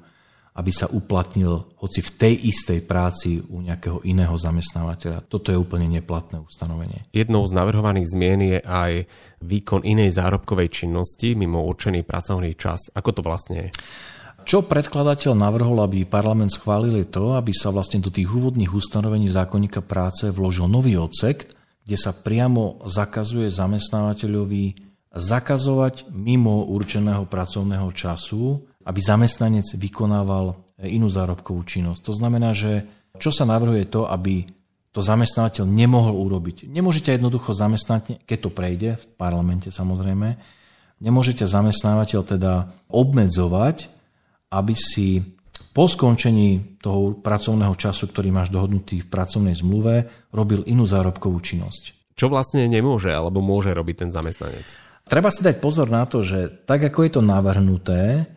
aby 0.53 0.69
sa 0.69 0.85
uplatnil 0.85 1.65
hoci 1.81 2.05
v 2.05 2.11
tej 2.13 2.33
istej 2.53 2.85
práci 2.85 3.41
u 3.41 3.65
nejakého 3.65 4.05
iného 4.05 4.37
zamestnávateľa. 4.37 5.25
Toto 5.25 5.49
je 5.49 5.57
úplne 5.57 5.89
neplatné 5.89 6.37
ustanovenie. 6.45 7.09
Jednou 7.09 7.41
z 7.49 7.57
navrhovaných 7.57 8.11
zmien 8.13 8.39
je 8.45 8.59
aj 8.61 8.91
výkon 9.41 9.81
inej 9.81 10.13
zárobkovej 10.13 10.69
činnosti 10.69 11.33
mimo 11.33 11.65
určený 11.65 12.05
pracovný 12.05 12.53
čas. 12.53 12.93
Ako 12.93 13.09
to 13.17 13.21
vlastne 13.25 13.67
je? 13.67 13.69
Čo 14.43 14.67
predkladateľ 14.67 15.33
navrhol, 15.39 15.79
aby 15.81 16.03
parlament 16.03 16.51
schválil 16.51 17.01
je 17.01 17.07
to, 17.07 17.33
aby 17.33 17.55
sa 17.55 17.71
vlastne 17.71 18.03
do 18.03 18.11
tých 18.11 18.27
úvodných 18.27 18.75
ustanovení 18.75 19.31
zákonníka 19.31 19.79
práce 19.81 20.27
vložil 20.29 20.67
nový 20.67 20.99
odsek, 20.99 21.47
kde 21.83 21.97
sa 21.97 22.11
priamo 22.11 22.83
zakazuje 22.85 23.47
zamestnávateľovi 23.47 24.93
zakazovať 25.13 26.09
mimo 26.09 26.65
určeného 26.73 27.29
pracovného 27.29 27.87
času 27.93 28.65
aby 28.83 28.99
zamestnanec 28.99 29.79
vykonával 29.79 30.59
inú 30.83 31.07
zárobkovú 31.07 31.63
činnosť. 31.63 32.01
To 32.07 32.13
znamená, 32.13 32.51
že 32.51 32.87
čo 33.17 33.29
sa 33.29 33.47
navrhuje 33.47 33.87
to, 33.87 34.09
aby 34.09 34.45
to 34.93 35.01
zamestnávateľ 35.01 35.65
nemohol 35.65 36.13
urobiť. 36.29 36.69
Nemôžete 36.69 37.17
jednoducho 37.17 37.57
zamestnať, 37.57 38.21
keď 38.29 38.37
to 38.37 38.49
prejde 38.53 38.89
v 39.01 39.05
parlamente 39.17 39.73
samozrejme, 39.73 40.37
nemôžete 41.01 41.49
zamestnávateľ 41.49 42.21
teda 42.21 42.53
obmedzovať, 42.93 43.89
aby 44.53 44.73
si 44.77 45.25
po 45.73 45.89
skončení 45.89 46.77
toho 46.77 47.17
pracovného 47.17 47.73
času, 47.73 48.05
ktorý 48.05 48.29
máš 48.29 48.53
dohodnutý 48.53 49.01
v 49.01 49.09
pracovnej 49.09 49.57
zmluve, 49.57 50.05
robil 50.29 50.61
inú 50.69 50.85
zárobkovú 50.85 51.41
činnosť. 51.41 52.13
Čo 52.13 52.29
vlastne 52.29 52.69
nemôže 52.69 53.09
alebo 53.09 53.41
môže 53.41 53.73
robiť 53.73 54.05
ten 54.05 54.09
zamestnanec? 54.13 54.77
Treba 55.09 55.33
si 55.33 55.41
dať 55.41 55.57
pozor 55.57 55.89
na 55.89 56.05
to, 56.05 56.21
že 56.21 56.63
tak 56.69 56.85
ako 56.85 56.99
je 57.01 57.11
to 57.17 57.21
navrhnuté, 57.25 58.29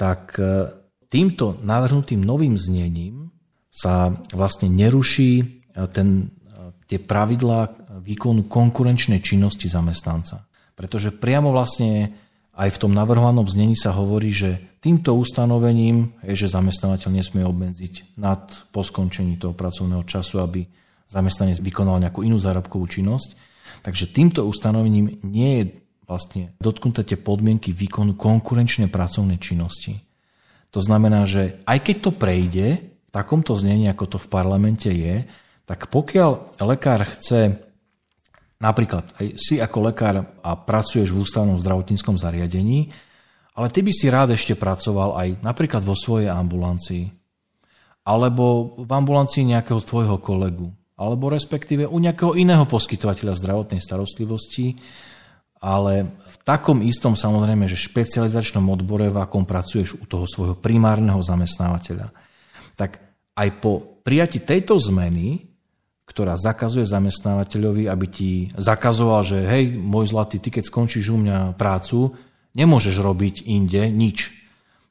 tak 0.00 0.40
e, 0.40 0.72
týmto 1.12 1.60
navrhnutým 1.60 2.24
novým 2.24 2.56
znením 2.56 3.28
sa 3.68 4.16
vlastne 4.32 4.72
neruší 4.72 5.44
e, 5.44 5.44
ten 5.92 6.08
e, 6.24 6.72
tie 6.88 6.96
pravidlá 6.96 7.92
výkonu 8.00 8.48
konkurenčnej 8.48 9.20
činnosti 9.20 9.68
zamestnanca. 9.68 10.48
Pretože 10.72 11.12
priamo 11.12 11.52
vlastne 11.52 12.16
aj 12.56 12.72
v 12.72 12.80
tom 12.80 12.96
navrhovanom 12.96 13.44
znení 13.44 13.76
sa 13.76 13.92
hovorí, 13.92 14.32
že 14.32 14.80
týmto 14.80 15.12
ustanovením 15.12 16.16
je, 16.24 16.48
že 16.48 16.56
zamestnávateľ 16.56 17.10
nesmie 17.12 17.44
obmedziť 17.44 18.16
nad 18.16 18.48
po 18.72 18.80
skončení 18.80 19.36
toho 19.36 19.52
pracovného 19.52 20.08
času, 20.08 20.40
aby 20.40 20.64
zamestnanec 21.12 21.60
vykonal 21.60 22.00
nejakú 22.00 22.24
inú 22.24 22.40
zárobkovú 22.40 22.88
činnosť. 22.88 23.36
Takže 23.84 24.12
týmto 24.16 24.48
ustanovením 24.48 25.20
nie 25.28 25.50
je 25.60 25.64
vlastne 26.10 26.58
dotknuté 26.58 27.06
tie 27.06 27.14
podmienky 27.14 27.70
výkonu 27.70 28.18
konkurenčnej 28.18 28.90
pracovnej 28.90 29.38
činnosti. 29.38 30.02
To 30.74 30.82
znamená, 30.82 31.22
že 31.22 31.62
aj 31.62 31.78
keď 31.86 31.96
to 32.02 32.10
prejde 32.10 32.66
v 32.82 33.10
takomto 33.14 33.54
znení, 33.54 33.86
ako 33.86 34.18
to 34.18 34.18
v 34.18 34.30
parlamente 34.30 34.90
je, 34.90 35.22
tak 35.70 35.86
pokiaľ 35.86 36.58
lekár 36.66 37.06
chce, 37.06 37.54
napríklad 38.58 39.06
aj 39.22 39.38
si 39.38 39.62
ako 39.62 39.78
lekár 39.86 40.26
a 40.42 40.50
pracuješ 40.58 41.14
v 41.14 41.22
ústavnom 41.22 41.62
zdravotníckom 41.62 42.18
zariadení, 42.18 42.90
ale 43.54 43.70
ty 43.70 43.82
by 43.82 43.92
si 43.94 44.10
rád 44.10 44.34
ešte 44.34 44.58
pracoval 44.58 45.14
aj 45.14 45.28
napríklad 45.46 45.86
vo 45.86 45.94
svojej 45.94 46.30
ambulancii, 46.30 47.06
alebo 48.06 48.74
v 48.82 48.90
ambulancii 48.90 49.46
nejakého 49.46 49.82
tvojho 49.82 50.18
kolegu, 50.18 50.70
alebo 50.98 51.30
respektíve 51.30 51.86
u 51.86 51.98
nejakého 51.98 52.34
iného 52.38 52.66
poskytovateľa 52.66 53.38
zdravotnej 53.38 53.82
starostlivosti, 53.82 54.74
ale 55.60 56.08
v 56.08 56.34
takom 56.42 56.80
istom 56.80 57.14
samozrejme, 57.14 57.68
že 57.68 57.76
špecializačnom 57.76 58.64
odbore, 58.72 59.12
v 59.12 59.20
akom 59.20 59.44
pracuješ 59.44 60.00
u 60.00 60.04
toho 60.08 60.24
svojho 60.24 60.56
primárneho 60.56 61.20
zamestnávateľa. 61.20 62.10
Tak 62.74 62.98
aj 63.36 63.48
po 63.60 64.00
prijati 64.00 64.40
tejto 64.40 64.80
zmeny 64.80 65.50
ktorá 66.10 66.34
zakazuje 66.34 66.82
zamestnávateľovi, 66.90 67.86
aby 67.86 68.06
ti 68.10 68.30
zakazoval, 68.58 69.22
že 69.22 69.46
hej, 69.46 69.78
môj 69.78 70.10
zlatý, 70.10 70.42
ty 70.42 70.50
keď 70.50 70.66
skončíš 70.66 71.14
u 71.14 71.22
mňa 71.22 71.54
prácu, 71.54 72.18
nemôžeš 72.58 72.98
robiť 72.98 73.46
inde 73.46 73.86
nič. 73.94 74.34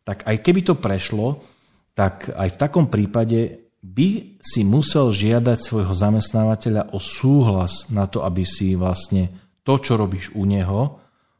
Tak 0.08 0.24
aj 0.24 0.40
keby 0.40 0.64
to 0.64 0.80
prešlo, 0.80 1.44
tak 1.92 2.32
aj 2.32 2.56
v 2.56 2.60
takom 2.64 2.88
prípade 2.88 3.68
by 3.84 4.40
si 4.40 4.64
musel 4.64 5.12
žiadať 5.12 5.60
svojho 5.60 5.92
zamestnávateľa 5.92 6.96
o 6.96 7.04
súhlas 7.04 7.92
na 7.92 8.08
to, 8.08 8.24
aby 8.24 8.48
si 8.48 8.80
vlastne 8.80 9.28
to, 9.64 9.74
čo 9.80 10.00
robíš 10.00 10.32
u 10.36 10.44
neho, 10.48 11.00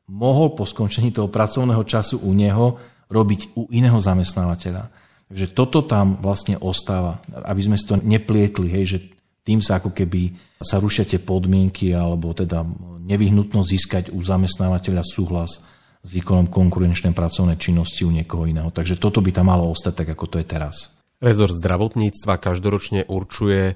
mohol 0.10 0.58
po 0.58 0.66
skončení 0.66 1.14
toho 1.14 1.30
pracovného 1.30 1.86
času 1.86 2.22
u 2.26 2.32
neho 2.34 2.78
robiť 3.10 3.58
u 3.58 3.70
iného 3.70 3.98
zamestnávateľa. 3.98 4.90
Takže 5.30 5.46
toto 5.54 5.86
tam 5.86 6.18
vlastne 6.18 6.58
ostáva, 6.58 7.22
aby 7.46 7.62
sme 7.62 7.78
si 7.78 7.86
to 7.86 8.02
neplietli, 8.02 8.70
hej, 8.70 8.86
že 8.86 9.00
tým 9.46 9.62
sa 9.62 9.78
ako 9.78 9.94
keby 9.94 10.34
sa 10.62 10.82
rušia 10.82 11.06
tie 11.06 11.22
podmienky 11.22 11.94
alebo 11.94 12.34
teda 12.34 12.66
nevyhnutnosť 13.06 13.70
získať 13.70 14.04
u 14.14 14.22
zamestnávateľa 14.22 15.02
súhlas 15.06 15.66
s 16.00 16.10
výkonom 16.10 16.50
konkurenčnej 16.50 17.14
pracovnej 17.14 17.58
činnosti 17.58 18.06
u 18.06 18.12
niekoho 18.14 18.46
iného. 18.46 18.70
Takže 18.70 19.02
toto 19.02 19.22
by 19.22 19.34
tam 19.34 19.50
malo 19.50 19.70
ostať 19.70 19.94
tak, 20.06 20.08
ako 20.14 20.26
to 20.30 20.38
je 20.42 20.46
teraz. 20.46 20.99
Rezort 21.20 21.52
zdravotníctva 21.52 22.40
každoročne 22.40 23.04
určuje 23.04 23.64
e, 23.72 23.74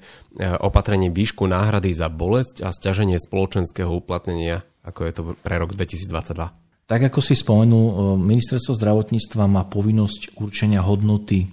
opatrenie 0.64 1.12
výšku 1.12 1.44
náhrady 1.44 1.92
za 1.92 2.08
bolesť 2.08 2.64
a 2.64 2.72
stiaženie 2.72 3.20
spoločenského 3.20 3.92
uplatnenia, 3.92 4.64
ako 4.80 5.00
je 5.04 5.12
to 5.12 5.22
pre 5.44 5.60
rok 5.60 5.76
2022. 5.76 6.40
Tak 6.88 7.02
ako 7.12 7.20
si 7.20 7.36
spomenul, 7.36 7.84
e, 7.84 7.96
ministerstvo 8.16 8.72
zdravotníctva 8.80 9.44
má 9.52 9.68
povinnosť 9.68 10.40
určenia 10.40 10.80
hodnoty 10.88 11.44
e, 11.44 11.48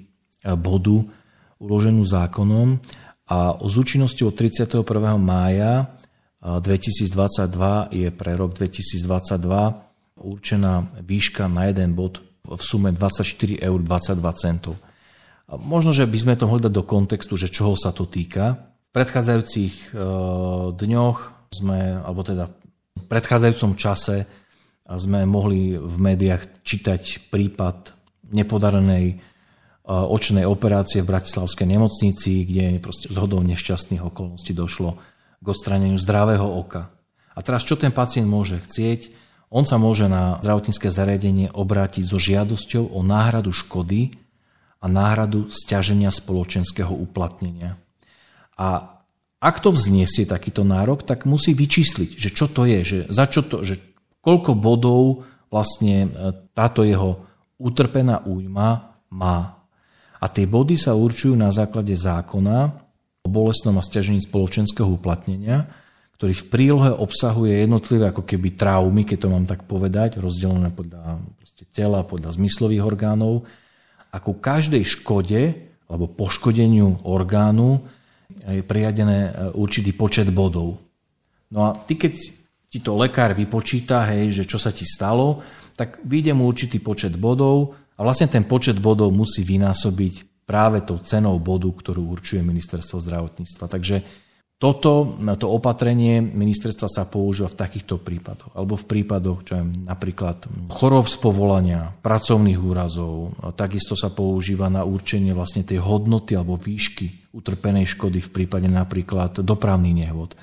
bodu 0.55 1.11
uloženú 1.59 2.07
zákonom 2.07 2.79
a 3.26 3.59
s 3.59 3.74
účinnosťou 3.74 4.31
od 4.31 4.37
31. 4.38 4.87
mája 5.18 5.90
2022 6.40 7.92
je 7.92 8.09
pre 8.09 8.33
rok 8.33 8.57
2022 8.57 10.16
určená 10.16 10.88
výška 11.05 11.44
na 11.53 11.68
jeden 11.68 11.92
bod 11.92 12.24
v 12.48 12.62
sume 12.64 12.96
24 12.96 13.61
eur 13.61 13.79
22 13.85 14.40
centov. 14.40 14.74
A 14.81 14.89
možno, 15.58 15.90
že 15.90 16.06
by 16.06 16.18
sme 16.20 16.34
to 16.38 16.46
mohli 16.46 16.62
dať 16.62 16.74
do 16.74 16.84
kontextu, 16.86 17.34
že 17.34 17.50
čoho 17.50 17.74
sa 17.74 17.90
to 17.90 18.06
týka. 18.06 18.70
V 18.90 18.90
predchádzajúcich 18.94 19.74
e, 19.90 20.02
dňoch 20.74 21.18
sme, 21.50 22.04
alebo 22.06 22.22
teda 22.22 22.46
v 22.98 23.04
predchádzajúcom 23.10 23.74
čase 23.74 24.26
sme 24.86 25.22
mohli 25.26 25.78
v 25.78 25.96
médiách 25.98 26.62
čítať 26.66 27.30
prípad 27.30 27.94
nepodarenej 28.30 29.22
očnej 29.90 30.46
operácie 30.46 31.02
v 31.02 31.10
Bratislavskej 31.10 31.66
nemocnici, 31.66 32.46
kde 32.46 32.78
proste 32.78 33.10
z 33.10 33.16
hodou 33.18 33.42
nešťastných 33.42 34.06
okolností 34.06 34.54
došlo 34.54 35.02
k 35.42 35.46
odstraneniu 35.46 35.98
zdravého 35.98 36.46
oka. 36.46 36.94
A 37.34 37.38
teraz 37.42 37.66
čo 37.66 37.74
ten 37.74 37.90
pacient 37.90 38.30
môže 38.30 38.62
chcieť? 38.62 39.10
On 39.50 39.66
sa 39.66 39.82
môže 39.82 40.06
na 40.06 40.38
zdravotnícke 40.46 40.86
zariadenie 40.94 41.50
obrátiť 41.50 42.06
so 42.06 42.22
žiadosťou 42.22 42.94
o 42.94 43.00
náhradu 43.02 43.50
škody 43.50 44.14
a 44.80 44.86
náhradu 44.88 45.52
stiaženia 45.52 46.08
spoločenského 46.08 46.90
uplatnenia. 46.90 47.76
A 48.56 48.96
ak 49.40 49.56
to 49.64 49.72
vzniesie 49.72 50.28
takýto 50.28 50.64
nárok, 50.64 51.04
tak 51.04 51.24
musí 51.24 51.56
vyčísliť, 51.56 52.10
že 52.16 52.28
čo 52.32 52.48
to 52.48 52.68
je, 52.68 52.80
že 52.84 52.98
za 53.08 53.24
čo 53.24 53.40
to, 53.44 53.64
že 53.64 53.80
koľko 54.20 54.52
bodov 54.56 55.24
vlastne 55.48 56.08
e, 56.08 56.08
táto 56.52 56.84
jeho 56.84 57.24
utrpená 57.56 58.24
újma 58.24 59.00
má. 59.12 59.64
A 60.20 60.28
tie 60.28 60.44
body 60.44 60.76
sa 60.76 60.92
určujú 60.92 61.32
na 61.32 61.48
základe 61.48 61.96
zákona 61.96 62.58
o 63.24 63.28
bolestnom 63.28 63.76
a 63.80 63.84
stiažení 63.84 64.20
spoločenského 64.20 64.88
uplatnenia, 64.88 65.68
ktorý 66.20 66.36
v 66.36 66.48
prílohe 66.52 66.90
obsahuje 66.92 67.64
jednotlivé 67.64 68.12
ako 68.12 68.28
keby 68.28 68.52
traumy, 68.52 69.08
keď 69.08 69.18
to 69.24 69.28
mám 69.32 69.48
tak 69.48 69.64
povedať, 69.64 70.20
rozdelené 70.20 70.68
podľa 70.68 71.16
tela, 71.72 72.04
podľa 72.04 72.36
zmyslových 72.36 72.84
orgánov. 72.84 73.48
A 74.10 74.16
ku 74.18 74.36
každej 74.38 74.82
škode 74.82 75.54
alebo 75.90 76.10
poškodeniu 76.10 77.02
orgánu 77.06 77.82
je 78.46 78.62
priadené 78.62 79.30
e, 79.30 79.32
určitý 79.58 79.90
počet 79.90 80.30
bodov. 80.30 80.78
No 81.50 81.66
a 81.66 81.74
ty, 81.74 81.98
keď 81.98 82.14
ti 82.70 82.78
to 82.78 82.94
lekár 82.94 83.34
vypočíta, 83.34 84.06
hej, 84.14 84.30
že 84.30 84.44
čo 84.46 84.54
sa 84.54 84.70
ti 84.70 84.86
stalo, 84.86 85.42
tak 85.74 85.98
vyjde 86.06 86.30
mu 86.38 86.46
určitý 86.46 86.78
počet 86.78 87.18
bodov 87.18 87.74
a 87.98 88.06
vlastne 88.06 88.30
ten 88.30 88.46
počet 88.46 88.78
bodov 88.78 89.10
musí 89.10 89.42
vynásobiť 89.42 90.46
práve 90.46 90.82
tou 90.86 91.02
cenou 91.02 91.38
bodu, 91.42 91.66
ktorú 91.66 92.10
určuje 92.14 92.42
ministerstvo 92.42 93.02
zdravotníctva. 93.02 93.64
Takže 93.66 93.96
toto, 94.60 95.16
to 95.40 95.46
opatrenie 95.48 96.20
ministerstva 96.20 96.84
sa 96.92 97.08
používa 97.08 97.48
v 97.48 97.64
takýchto 97.64 97.96
prípadoch. 97.96 98.52
Alebo 98.52 98.76
v 98.76 98.84
prípadoch, 98.92 99.40
čo 99.40 99.56
je 99.56 99.64
napríklad 99.88 100.44
chorob 100.68 101.08
z 101.08 101.16
povolania, 101.16 101.96
pracovných 102.04 102.60
úrazov. 102.60 103.32
Takisto 103.56 103.96
sa 103.96 104.12
používa 104.12 104.68
na 104.68 104.84
určenie 104.84 105.32
vlastne 105.32 105.64
tej 105.64 105.80
hodnoty 105.80 106.36
alebo 106.36 106.60
výšky 106.60 107.32
utrpenej 107.32 107.88
škody 107.88 108.20
v 108.20 108.30
prípade 108.36 108.68
napríklad 108.68 109.40
dopravných 109.40 109.96
nehôd. 109.96 110.36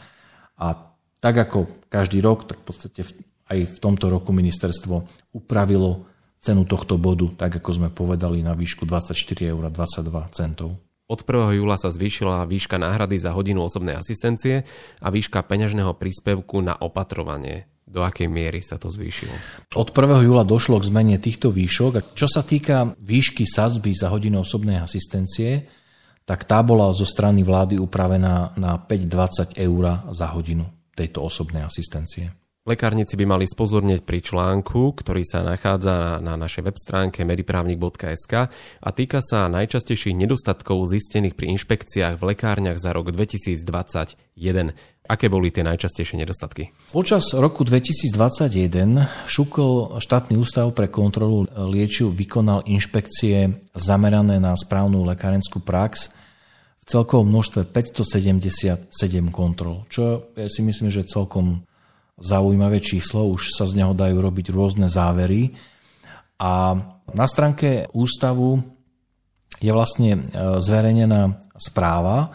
A 0.57 0.73
tak 1.21 1.37
ako 1.37 1.85
každý 1.85 2.17
rok, 2.17 2.49
tak 2.49 2.65
v 2.65 2.73
podstate 2.73 3.05
aj 3.53 3.59
v 3.69 3.77
tomto 3.77 4.09
roku 4.09 4.33
ministerstvo 4.33 4.95
upravilo 5.37 6.09
cenu 6.41 6.65
tohto 6.65 6.97
bodu, 6.97 7.29
tak 7.37 7.61
ako 7.61 7.69
sme 7.69 7.89
povedali, 7.93 8.41
na 8.41 8.57
výšku 8.57 8.89
24 8.89 9.13
eur 9.45 9.61
22 9.69 10.09
centov. 10.33 10.86
Od 11.07 11.23
1. 11.23 11.55
júla 11.55 11.79
sa 11.79 11.87
zvýšila 11.87 12.43
výška 12.43 12.75
náhrady 12.75 13.15
za 13.15 13.31
hodinu 13.31 13.63
osobnej 13.63 13.95
asistencie 13.95 14.67
a 14.99 15.07
výška 15.07 15.39
peňažného 15.39 15.95
príspevku 15.95 16.59
na 16.59 16.75
opatrovanie. 16.75 17.71
Do 17.87 18.03
akej 18.03 18.27
miery 18.27 18.59
sa 18.59 18.75
to 18.75 18.91
zvýšilo? 18.91 19.31
Od 19.71 19.87
1. 19.95 20.27
júla 20.27 20.43
došlo 20.43 20.75
k 20.83 20.91
zmene 20.91 21.15
týchto 21.15 21.47
výšok. 21.47 22.11
Čo 22.11 22.27
sa 22.27 22.43
týka 22.43 22.91
výšky 22.99 23.47
sazby 23.47 23.95
za 23.95 24.11
hodinu 24.11 24.43
osobnej 24.43 24.83
asistencie, 24.83 25.63
tak 26.27 26.43
tá 26.43 26.59
bola 26.59 26.91
zo 26.91 27.07
strany 27.07 27.47
vlády 27.47 27.79
upravená 27.79 28.59
na 28.59 28.75
5,20 28.75 29.55
eur 29.63 30.11
za 30.11 30.27
hodinu 30.35 30.67
tejto 30.91 31.23
osobnej 31.23 31.63
asistencie. 31.63 32.35
Lekárnici 32.67 33.15
by 33.15 33.23
mali 33.23 33.47
spozornieť 33.47 34.03
pri 34.03 34.19
článku, 34.19 34.91
ktorý 34.91 35.23
sa 35.23 35.39
nachádza 35.39 36.19
na, 36.19 36.19
na 36.19 36.33
našej 36.35 36.67
web 36.67 36.75
stránke 36.75 37.23
mediprávnik.sk 37.23 38.51
a 38.83 38.89
týka 38.91 39.23
sa 39.23 39.47
najčastejších 39.47 40.11
nedostatkov 40.11 40.83
zistených 40.83 41.39
pri 41.39 41.55
inšpekciách 41.55 42.19
v 42.19 42.23
lekárniach 42.35 42.75
za 42.75 42.91
rok 42.91 43.15
2021. 43.15 43.63
Aké 45.07 45.31
boli 45.31 45.47
tie 45.47 45.63
najčastejšie 45.63 46.19
nedostatky? 46.19 46.75
Počas 46.91 47.31
roku 47.39 47.63
2021 47.63 48.51
Šukol 49.31 50.03
štátny 50.03 50.35
ústav 50.35 50.67
pre 50.75 50.91
kontrolu 50.91 51.47
liečiv 51.71 52.11
vykonal 52.11 52.67
inšpekcie 52.67 53.63
zamerané 53.79 54.43
na 54.43 54.51
správnu 54.51 55.07
lekárenskú 55.07 55.63
prax 55.63 56.11
v 56.83 56.83
celkovom 56.83 57.31
množstve 57.31 57.71
577 57.71 58.91
kontrol, 59.31 59.87
čo 59.87 60.35
ja 60.35 60.51
si 60.51 60.59
myslím, 60.67 60.91
že 60.91 61.07
celkom 61.07 61.63
zaujímavé 62.17 62.81
číslo, 62.81 63.29
už 63.29 63.53
sa 63.53 63.69
z 63.69 63.81
neho 63.81 63.93
dajú 63.93 64.17
robiť 64.17 64.49
rôzne 64.49 64.89
závery. 64.89 65.53
A 66.41 66.77
na 67.13 67.25
stránke 67.29 67.89
ústavu 67.93 68.61
je 69.57 69.71
vlastne 69.73 70.11
e, 70.13 70.19
zverejnená 70.61 71.33
správa 71.57 72.33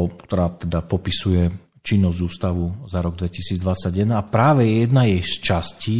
ktorá 0.00 0.56
teda 0.56 0.80
popisuje 0.84 1.50
činnosť 1.82 2.18
ústavu 2.22 2.86
za 2.86 3.02
rok 3.02 3.18
2021 3.18 4.14
a 4.14 4.22
práve 4.22 4.64
jedna 4.64 5.04
jej 5.04 5.20
z 5.20 5.34
častí 5.42 5.98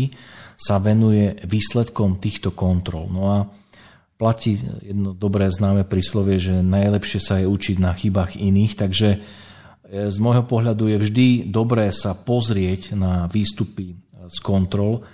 sa 0.55 0.79
venuje 0.79 1.43
výsledkom 1.43 2.23
týchto 2.23 2.55
kontrol. 2.55 3.11
No 3.11 3.23
a 3.27 3.39
platí 4.15 4.63
jedno 4.79 5.11
dobré 5.11 5.51
známe 5.51 5.83
príslovie, 5.83 6.39
že 6.39 6.63
najlepšie 6.63 7.19
sa 7.19 7.35
je 7.43 7.51
učiť 7.51 7.77
na 7.83 7.93
chybách 7.99 8.39
iných, 8.39 8.73
takže 8.79 9.09
z 9.93 10.17
môjho 10.25 10.49
pohľadu 10.49 10.89
je 10.89 10.97
vždy 10.97 11.27
dobré 11.53 11.93
sa 11.93 12.17
pozrieť 12.17 12.97
na 12.97 13.29
výstupy 13.29 13.93
z 14.25 14.39
kontrol 14.41 15.05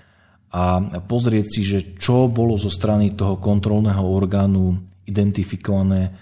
a 0.54 0.78
pozrieť 1.02 1.46
si, 1.50 1.66
že 1.66 1.98
čo 1.98 2.30
bolo 2.30 2.54
zo 2.54 2.70
strany 2.70 3.18
toho 3.18 3.42
kontrolného 3.42 4.06
orgánu 4.06 4.78
identifikované 5.02 6.14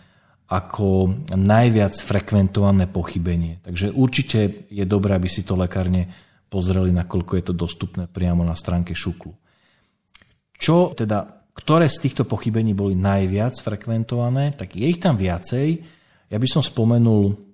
ako 0.48 1.12
najviac 1.36 2.00
frekventované 2.00 2.88
pochybenie. 2.88 3.60
Takže 3.60 3.92
určite 3.92 4.70
je 4.72 4.84
dobré, 4.88 5.18
aby 5.18 5.28
si 5.28 5.44
to 5.44 5.58
lekárne 5.58 6.08
pozreli, 6.48 6.94
nakoľko 6.96 7.32
je 7.36 7.44
to 7.50 7.54
dostupné 7.54 8.08
priamo 8.08 8.40
na 8.40 8.56
stránke 8.56 8.96
šuklu. 8.96 9.36
Čo 10.56 10.96
teda 10.96 11.36
ktoré 11.56 11.88
z 11.88 12.04
týchto 12.04 12.28
pochybení 12.28 12.76
boli 12.76 12.92
najviac 12.92 13.56
frekventované, 13.64 14.52
tak 14.52 14.76
je 14.76 14.86
ich 14.92 15.00
tam 15.00 15.16
viacej. 15.16 15.80
Ja 16.28 16.36
by 16.36 16.48
som 16.52 16.60
spomenul 16.60 17.45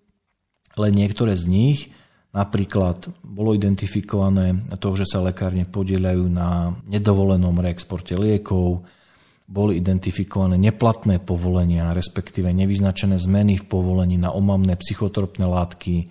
len 0.77 0.93
niektoré 0.93 1.37
z 1.37 1.45
nich. 1.49 1.79
Napríklad 2.33 3.13
bolo 3.21 3.53
identifikované 3.53 4.65
to, 4.81 4.89
že 4.97 5.05
sa 5.05 5.21
lekárne 5.21 5.69
podielajú 5.69 6.33
na 6.33 6.73
nedovolenom 6.89 7.61
reexporte 7.61 8.17
liekov, 8.17 8.81
boli 9.45 9.77
identifikované 9.77 10.57
neplatné 10.57 11.21
povolenia, 11.21 11.93
respektíve 11.93 12.49
nevyznačené 12.57 13.21
zmeny 13.21 13.61
v 13.61 13.69
povolení 13.69 14.17
na 14.17 14.33
omamné 14.33 14.81
psychotropné 14.81 15.45
látky 15.45 16.09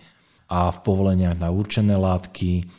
a 0.53 0.69
v 0.69 0.79
povoleniach 0.85 1.41
na 1.41 1.49
určené 1.49 1.97
látky, 1.97 2.69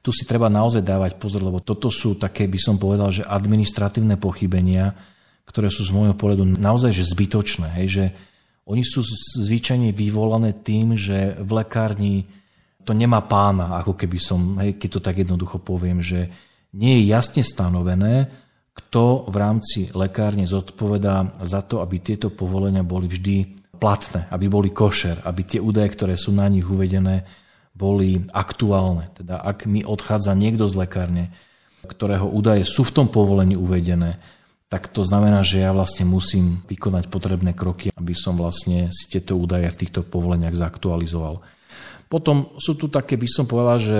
tu 0.00 0.10
si 0.12 0.24
treba 0.24 0.48
naozaj 0.48 0.80
dávať 0.80 1.20
pozor, 1.20 1.44
lebo 1.44 1.60
toto 1.60 1.92
sú 1.92 2.16
také, 2.16 2.48
by 2.48 2.56
som 2.56 2.76
povedal, 2.80 3.12
že 3.12 3.24
administratívne 3.24 4.16
pochybenia, 4.16 4.96
ktoré 5.44 5.68
sú 5.68 5.84
z 5.84 5.92
môjho 5.92 6.16
pohľadu 6.16 6.56
naozaj 6.56 6.92
že 6.92 7.04
zbytočné. 7.12 7.68
Hej, 7.80 7.86
že 7.88 8.04
oni 8.70 8.86
sú 8.86 9.02
zvyčajne 9.42 9.90
vyvolané 9.90 10.62
tým, 10.62 10.94
že 10.94 11.34
v 11.42 11.50
lekárni 11.58 12.30
to 12.86 12.94
nemá 12.94 13.18
pána, 13.26 13.82
ako 13.82 13.98
keby 13.98 14.18
som, 14.22 14.62
hej, 14.62 14.78
keď 14.78 14.88
to 14.94 15.00
tak 15.02 15.16
jednoducho 15.26 15.58
poviem, 15.58 15.98
že 15.98 16.30
nie 16.78 17.02
je 17.02 17.10
jasne 17.10 17.42
stanovené, 17.42 18.30
kto 18.70 19.26
v 19.26 19.36
rámci 19.36 19.80
lekárne 19.90 20.46
zodpovedá 20.46 21.42
za 21.42 21.66
to, 21.66 21.82
aby 21.82 21.98
tieto 21.98 22.30
povolenia 22.30 22.86
boli 22.86 23.10
vždy 23.10 23.58
platné, 23.76 24.30
aby 24.30 24.46
boli 24.46 24.70
košer, 24.70 25.26
aby 25.26 25.42
tie 25.42 25.60
údaje, 25.60 25.90
ktoré 25.90 26.14
sú 26.14 26.30
na 26.30 26.46
nich 26.46 26.64
uvedené, 26.64 27.26
boli 27.74 28.22
aktuálne. 28.30 29.10
Teda 29.18 29.42
ak 29.42 29.66
mi 29.66 29.82
odchádza 29.82 30.36
niekto 30.38 30.70
z 30.70 30.78
lekárne, 30.86 31.24
ktorého 31.84 32.28
údaje 32.28 32.62
sú 32.62 32.86
v 32.86 32.94
tom 33.02 33.06
povolení 33.10 33.56
uvedené, 33.56 34.20
tak 34.70 34.86
to 34.86 35.02
znamená, 35.02 35.42
že 35.42 35.66
ja 35.66 35.74
vlastne 35.74 36.06
musím 36.06 36.62
vykonať 36.70 37.10
potrebné 37.10 37.58
kroky, 37.58 37.90
aby 37.90 38.14
som 38.14 38.38
vlastne 38.38 38.86
si 38.94 39.10
tieto 39.10 39.34
údaje 39.34 39.66
v 39.66 39.80
týchto 39.82 40.06
povoleniach 40.06 40.54
zaktualizoval. 40.54 41.42
Potom 42.06 42.54
sú 42.54 42.78
tu 42.78 42.86
také, 42.86 43.18
by 43.18 43.26
som 43.26 43.50
povedal, 43.50 43.78
že 43.82 43.98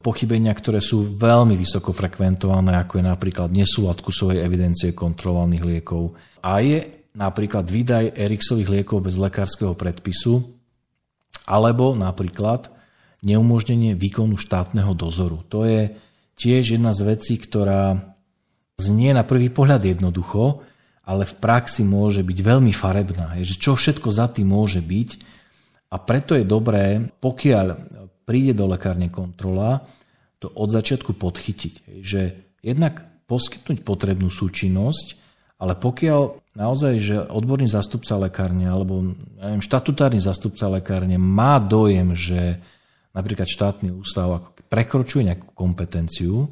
pochybenia, 0.00 0.56
ktoré 0.56 0.80
sú 0.80 1.04
veľmi 1.04 1.52
vysoko 1.52 1.92
frekventované, 1.92 2.80
ako 2.80 2.96
je 2.96 3.04
napríklad 3.04 3.48
nesúlad 3.52 4.00
kusovej 4.00 4.40
evidencie 4.40 4.96
kontrolovaných 4.96 5.64
liekov 5.68 6.16
a 6.40 6.64
je 6.64 7.04
napríklad 7.12 7.68
výdaj 7.68 8.16
Erixových 8.16 8.72
liekov 8.80 9.04
bez 9.04 9.20
lekárskeho 9.20 9.76
predpisu, 9.76 10.40
alebo 11.44 11.92
napríklad 11.92 12.72
neumožnenie 13.20 13.92
výkonu 13.92 14.40
štátneho 14.40 14.96
dozoru. 14.96 15.44
To 15.52 15.68
je 15.68 15.92
tiež 16.40 16.80
jedna 16.80 16.96
z 16.96 17.04
vecí, 17.04 17.36
ktorá 17.36 18.09
znie 18.80 19.12
na 19.12 19.22
prvý 19.22 19.52
pohľad 19.52 19.84
jednoducho, 19.84 20.64
ale 21.04 21.28
v 21.28 21.34
praxi 21.36 21.84
môže 21.84 22.24
byť 22.24 22.38
veľmi 22.40 22.72
farebná. 22.72 23.36
Je, 23.36 23.44
že 23.44 23.60
čo 23.60 23.76
všetko 23.76 24.08
za 24.08 24.32
tým 24.32 24.48
môže 24.48 24.80
byť 24.80 25.10
a 25.90 25.96
preto 25.98 26.38
je 26.38 26.46
dobré, 26.46 27.12
pokiaľ 27.20 27.66
príde 28.24 28.54
do 28.54 28.70
lekárne 28.70 29.10
kontrola, 29.10 29.84
to 30.40 30.48
od 30.54 30.70
začiatku 30.70 31.18
podchytiť. 31.18 32.00
Že 32.00 32.20
jednak 32.62 33.02
poskytnúť 33.26 33.82
potrebnú 33.82 34.30
súčinnosť, 34.30 35.18
ale 35.60 35.76
pokiaľ 35.76 36.54
naozaj, 36.56 36.94
že 37.02 37.16
odborný 37.20 37.68
zastupca 37.68 38.16
lekárne 38.16 38.70
alebo 38.70 39.12
neviem, 39.36 39.60
štatutárny 39.60 40.22
zastupca 40.22 40.72
lekárne 40.72 41.20
má 41.20 41.60
dojem, 41.60 42.16
že 42.16 42.62
napríklad 43.12 43.50
štátny 43.50 43.92
ústav 43.92 44.54
prekročuje 44.70 45.26
nejakú 45.26 45.50
kompetenciu, 45.52 46.48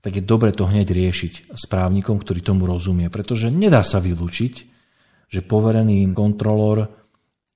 tak 0.00 0.16
je 0.16 0.24
dobre 0.24 0.50
to 0.52 0.64
hneď 0.64 0.88
riešiť 0.88 1.52
s 1.52 1.64
právnikom, 1.68 2.16
ktorý 2.20 2.40
tomu 2.40 2.64
rozumie, 2.64 3.12
pretože 3.12 3.52
nedá 3.52 3.84
sa 3.84 4.00
vylúčiť, 4.00 4.54
že 5.30 5.40
poverený 5.44 6.08
kontrolór, 6.16 6.88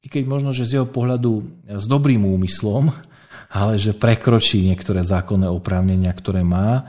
i 0.04 0.06
keď 0.12 0.24
možno, 0.28 0.52
že 0.52 0.68
z 0.68 0.80
jeho 0.80 0.88
pohľadu 0.88 1.64
s 1.80 1.84
dobrým 1.88 2.28
úmyslom, 2.28 2.92
ale 3.58 3.80
že 3.80 3.96
prekročí 3.96 4.60
niektoré 4.60 5.00
zákonné 5.00 5.48
oprávnenia, 5.48 6.12
ktoré 6.12 6.44
má. 6.44 6.84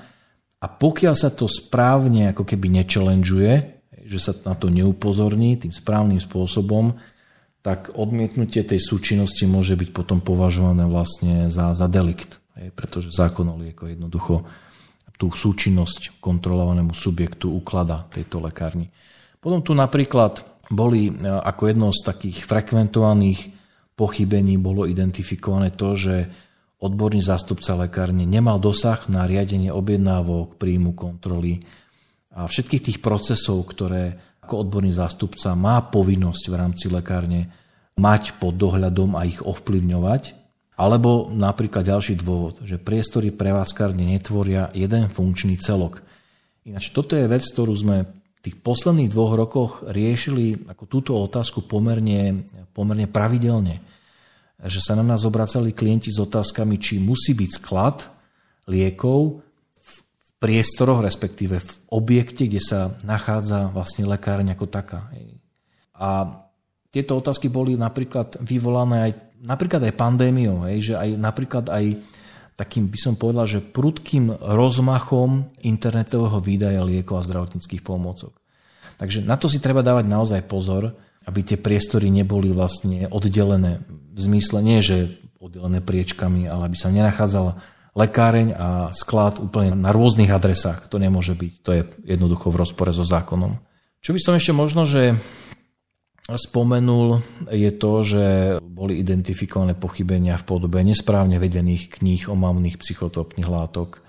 A 0.59 0.65
pokiaľ 0.67 1.13
sa 1.15 1.31
to 1.31 1.47
správne 1.47 2.35
ako 2.35 2.43
keby 2.43 2.71
nečelenžuje, 2.83 3.75
že 4.05 4.19
sa 4.21 4.31
na 4.45 4.53
to 4.53 4.69
neupozorní 4.69 5.57
tým 5.57 5.73
správnym 5.73 6.21
spôsobom, 6.21 6.93
tak 7.65 7.97
odmietnutie 7.97 8.61
tej 8.61 8.77
súčinnosti 8.77 9.49
môže 9.49 9.73
byť 9.73 9.89
potom 9.89 10.21
považované 10.21 10.85
vlastne 10.85 11.49
za, 11.49 11.73
za 11.73 11.89
delikt, 11.89 12.37
pretože 12.77 13.09
zákon 13.09 13.49
o 13.49 13.57
lieko 13.57 13.89
jednoducho 13.89 14.45
tú 15.15 15.32
súčinnosť 15.32 16.19
kontrolovanému 16.19 16.91
subjektu 16.91 17.51
uklada 17.51 18.08
tejto 18.12 18.43
lekárni. 18.43 18.91
Potom 19.39 19.63
tu 19.63 19.71
napríklad 19.71 20.43
boli 20.71 21.10
e, 21.10 21.12
ako 21.23 21.63
jedno 21.71 21.88
z 21.93 22.01
takých 22.04 22.43
frekventovaných 22.43 23.54
pochybení 23.95 24.60
bolo 24.60 24.84
identifikované 24.84 25.71
to, 25.71 25.95
že 25.95 26.15
odborný 26.84 27.23
zástupca 27.23 27.80
lekárne 27.80 28.28
nemal 28.28 28.60
dosah 28.60 29.08
na 29.08 29.23
riadenie 29.23 29.71
objednávok, 29.71 30.60
príjmu 30.60 30.91
kontroly 30.91 31.63
a 32.36 32.45
všetkých 32.45 32.84
tých 32.91 32.99
procesov, 32.99 33.63
ktoré 33.71 34.19
ako 34.43 34.67
odborný 34.67 34.91
zástupca 34.91 35.56
má 35.56 35.80
povinnosť 35.88 36.43
v 36.51 36.56
rámci 36.60 36.86
lekárne 36.91 37.49
mať 37.95 38.38
pod 38.38 38.60
dohľadom 38.60 39.15
a 39.15 39.23
ich 39.23 39.39
ovplyvňovať. 39.39 40.44
Alebo 40.75 41.31
napríklad 41.31 41.88
ďalší 41.88 42.19
dôvod, 42.19 42.59
že 42.67 42.75
priestory 42.75 43.31
prevádzkárne 43.31 44.03
netvoria 44.03 44.67
jeden 44.75 45.07
funkčný 45.07 45.55
celok. 45.55 46.03
Ináč 46.67 46.91
toto 46.91 47.15
je 47.15 47.31
vec, 47.31 47.47
ktorú 47.47 47.71
sme 47.71 48.03
v 48.03 48.39
tých 48.43 48.59
posledných 48.59 49.07
dvoch 49.07 49.33
rokoch 49.39 49.71
riešili 49.88 50.67
ako 50.67 50.83
túto 50.85 51.11
otázku 51.15 51.63
pomerne, 51.63 52.43
pomerne 52.75 53.07
pravidelne. 53.07 53.79
Že 54.59 54.79
sa 54.83 54.93
na 54.99 55.05
nás 55.07 55.23
obracali 55.23 55.71
klienti 55.71 56.11
s 56.11 56.19
otázkami, 56.19 56.75
či 56.75 56.99
musí 56.99 57.31
byť 57.31 57.49
sklad 57.55 57.97
liekov 58.67 59.45
priestoroch, 60.45 61.01
respektíve 61.01 61.57
v 61.57 61.71
objekte, 61.89 62.45
kde 62.45 62.61
sa 62.61 62.79
nachádza 63.01 63.71
vlastne 63.71 64.03
lekárň 64.05 64.53
ako 64.53 64.65
taká. 64.67 65.09
A 65.95 66.43
tieto 66.91 67.17
otázky 67.17 67.47
boli 67.47 67.79
napríklad 67.79 68.38
vyvolané 68.43 69.09
aj, 69.09 69.11
napríklad 69.43 69.83
aj 69.83 69.99
pandémiou, 69.99 70.63
hej, 70.69 70.91
že 70.91 70.93
aj 70.95 71.09
napríklad 71.19 71.65
aj 71.67 71.97
takým 72.55 72.87
by 72.87 72.99
som 72.99 73.13
povedal, 73.19 73.43
že 73.45 73.59
prudkým 73.59 74.31
rozmachom 74.31 75.51
internetového 75.59 76.39
výdaja 76.39 76.81
liekov 76.87 77.19
a 77.19 77.27
zdravotníckých 77.27 77.83
pomôcok. 77.83 78.31
Takže 78.95 79.27
na 79.27 79.35
to 79.35 79.51
si 79.51 79.59
treba 79.59 79.83
dávať 79.83 80.07
naozaj 80.07 80.41
pozor, 80.47 80.95
aby 81.27 81.43
tie 81.43 81.59
priestory 81.59 82.07
neboli 82.07 82.55
vlastne 82.55 83.11
oddelené 83.11 83.83
v 83.89 84.19
zmysle 84.19 84.63
nie, 84.63 84.79
že 84.79 85.11
oddelené 85.43 85.83
priečkami, 85.83 86.47
ale 86.47 86.71
aby 86.71 86.77
sa 86.79 86.95
nenachádzala 86.95 87.59
lekáreň 87.95 88.47
a 88.55 88.67
sklad 88.95 89.39
úplne 89.43 89.75
na 89.75 89.91
rôznych 89.91 90.31
adresách. 90.31 90.87
To 90.91 90.99
nemôže 90.99 91.35
byť. 91.35 91.53
To 91.63 91.69
je 91.75 91.81
jednoducho 92.07 92.51
v 92.51 92.59
rozpore 92.59 92.91
so 92.95 93.03
zákonom. 93.03 93.59
Čo 93.99 94.15
by 94.15 94.19
som 94.21 94.33
ešte 94.37 94.53
možno, 94.55 94.87
že 94.87 95.19
spomenul, 96.25 97.21
je 97.53 97.71
to, 97.77 97.91
že 98.01 98.25
boli 98.65 98.97
identifikované 98.97 99.77
pochybenia 99.77 100.41
v 100.41 100.47
podobe 100.47 100.81
nesprávne 100.81 101.38
vedených 101.38 102.01
kníh 102.01 102.25
o 102.25 102.35
mamných 102.35 102.81
psychotropných 102.81 103.45
látok 103.45 104.01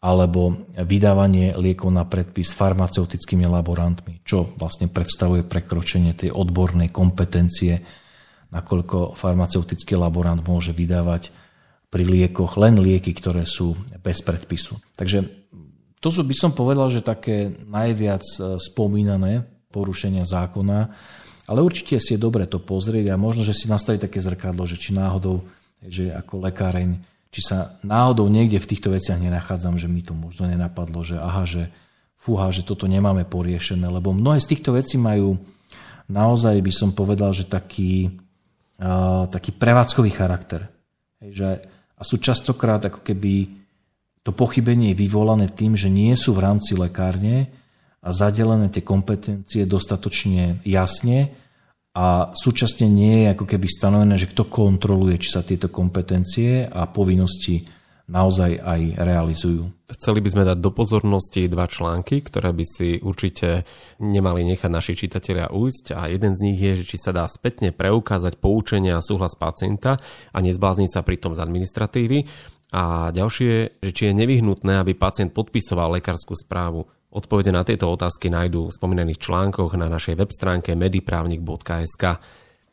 alebo 0.00 0.64
vydávanie 0.80 1.52
liekov 1.60 1.92
na 1.92 2.08
predpis 2.08 2.56
farmaceutickými 2.56 3.44
laborantmi, 3.44 4.24
čo 4.24 4.56
vlastne 4.56 4.88
predstavuje 4.88 5.44
prekročenie 5.44 6.16
tej 6.16 6.32
odbornej 6.32 6.88
kompetencie, 6.88 7.76
nakoľko 8.48 9.12
farmaceutický 9.12 10.00
laborant 10.00 10.40
môže 10.40 10.72
vydávať 10.72 11.28
pri 11.92 12.06
liekoch 12.06 12.56
len 12.56 12.80
lieky, 12.80 13.12
ktoré 13.12 13.44
sú 13.44 13.76
bez 14.00 14.24
predpisu. 14.24 14.80
Takže 14.96 15.26
to 16.00 16.08
sú, 16.08 16.24
by 16.24 16.32
som 16.32 16.56
povedal, 16.56 16.88
že 16.88 17.04
také 17.04 17.52
najviac 17.68 18.24
e, 18.24 18.56
spomínané 18.56 19.44
porušenia 19.68 20.24
zákona, 20.24 20.78
Ale 21.50 21.66
určite 21.66 21.98
si 21.98 22.14
je 22.14 22.22
dobre 22.22 22.46
to 22.46 22.62
pozrieť 22.62 23.10
a 23.10 23.18
možno, 23.18 23.42
že 23.42 23.58
si 23.58 23.66
nastaviť 23.66 24.06
také 24.06 24.22
zrkadlo, 24.22 24.70
že 24.70 24.78
či 24.78 24.94
náhodou, 24.94 25.42
že 25.82 26.14
ako 26.14 26.46
lekáreň, 26.46 27.02
či 27.34 27.42
sa 27.42 27.74
náhodou 27.82 28.30
niekde 28.30 28.62
v 28.62 28.70
týchto 28.70 28.94
veciach 28.94 29.18
nenachádzam, 29.18 29.74
že 29.74 29.90
mi 29.90 30.06
to 30.06 30.14
možno 30.14 30.46
nenapadlo, 30.46 31.02
že 31.02 31.18
aha, 31.18 31.42
že 31.50 31.66
fúha, 32.14 32.54
že 32.54 32.62
toto 32.62 32.86
nemáme 32.86 33.26
poriešené, 33.26 33.90
lebo 33.90 34.14
mnohé 34.14 34.38
z 34.38 34.54
týchto 34.54 34.78
vecí 34.78 34.94
majú 34.94 35.42
naozaj 36.06 36.54
by 36.62 36.72
som 36.74 36.94
povedal, 36.94 37.34
že 37.34 37.50
taký, 37.50 38.14
uh, 38.78 39.26
taký 39.26 39.50
prevádzkový 39.50 40.10
charakter. 40.14 40.70
Hej, 41.18 41.30
že, 41.34 41.50
a 41.98 42.02
sú 42.06 42.22
častokrát 42.22 42.78
ako 42.86 43.02
keby 43.02 43.58
to 44.22 44.30
pochybenie 44.30 44.92
je 44.92 45.00
vyvolané 45.02 45.48
tým, 45.48 45.74
že 45.74 45.88
nie 45.88 46.12
sú 46.14 46.36
v 46.36 46.44
rámci 46.44 46.76
lekárne 46.76 47.48
a 48.04 48.12
zadelené 48.12 48.68
tie 48.68 48.84
kompetencie 48.84 49.64
dostatočne 49.64 50.60
jasne 50.62 51.39
a 51.90 52.30
súčasne 52.38 52.86
nie 52.86 53.26
je 53.26 53.34
ako 53.34 53.44
keby 53.50 53.66
stanovené, 53.66 54.14
že 54.14 54.30
kto 54.30 54.46
kontroluje, 54.46 55.18
či 55.18 55.34
sa 55.34 55.42
tieto 55.42 55.66
kompetencie 55.66 56.62
a 56.70 56.86
povinnosti 56.86 57.66
naozaj 58.10 58.58
aj 58.58 58.80
realizujú. 58.98 59.70
Chceli 59.90 60.22
by 60.22 60.28
sme 60.30 60.46
dať 60.46 60.58
do 60.58 60.70
pozornosti 60.74 61.50
dva 61.50 61.66
články, 61.70 62.22
ktoré 62.22 62.50
by 62.50 62.64
si 62.66 62.98
určite 63.02 63.66
nemali 64.02 64.42
nechať 64.46 64.70
naši 64.70 64.94
čitatelia 64.98 65.50
ujsť 65.50 65.94
a 65.94 66.10
jeden 66.10 66.34
z 66.34 66.42
nich 66.46 66.58
je, 66.58 66.82
že 66.82 66.94
či 66.94 66.96
sa 66.98 67.14
dá 67.14 67.26
spätne 67.26 67.70
preukázať 67.74 68.38
poučenia 68.38 68.98
a 68.98 69.06
súhlas 69.06 69.34
pacienta 69.38 69.98
a 70.30 70.38
nezblázniť 70.42 70.90
sa 70.90 71.06
pritom 71.06 71.34
z 71.34 71.42
administratívy. 71.42 72.18
A 72.70 73.10
ďalšie, 73.10 73.82
že 73.82 73.90
či 73.90 74.02
je 74.10 74.14
nevyhnutné, 74.14 74.78
aby 74.78 74.94
pacient 74.94 75.34
podpisoval 75.34 75.98
lekárskú 75.98 76.38
správu. 76.38 76.86
Odpovede 77.10 77.50
na 77.50 77.66
tieto 77.66 77.90
otázky 77.90 78.30
nájdú 78.30 78.70
v 78.70 78.76
spomínaných 78.78 79.18
článkoch 79.18 79.74
na 79.74 79.90
našej 79.90 80.14
web 80.14 80.30
stránke 80.30 80.78
mediprávnik.sk. 80.78 82.04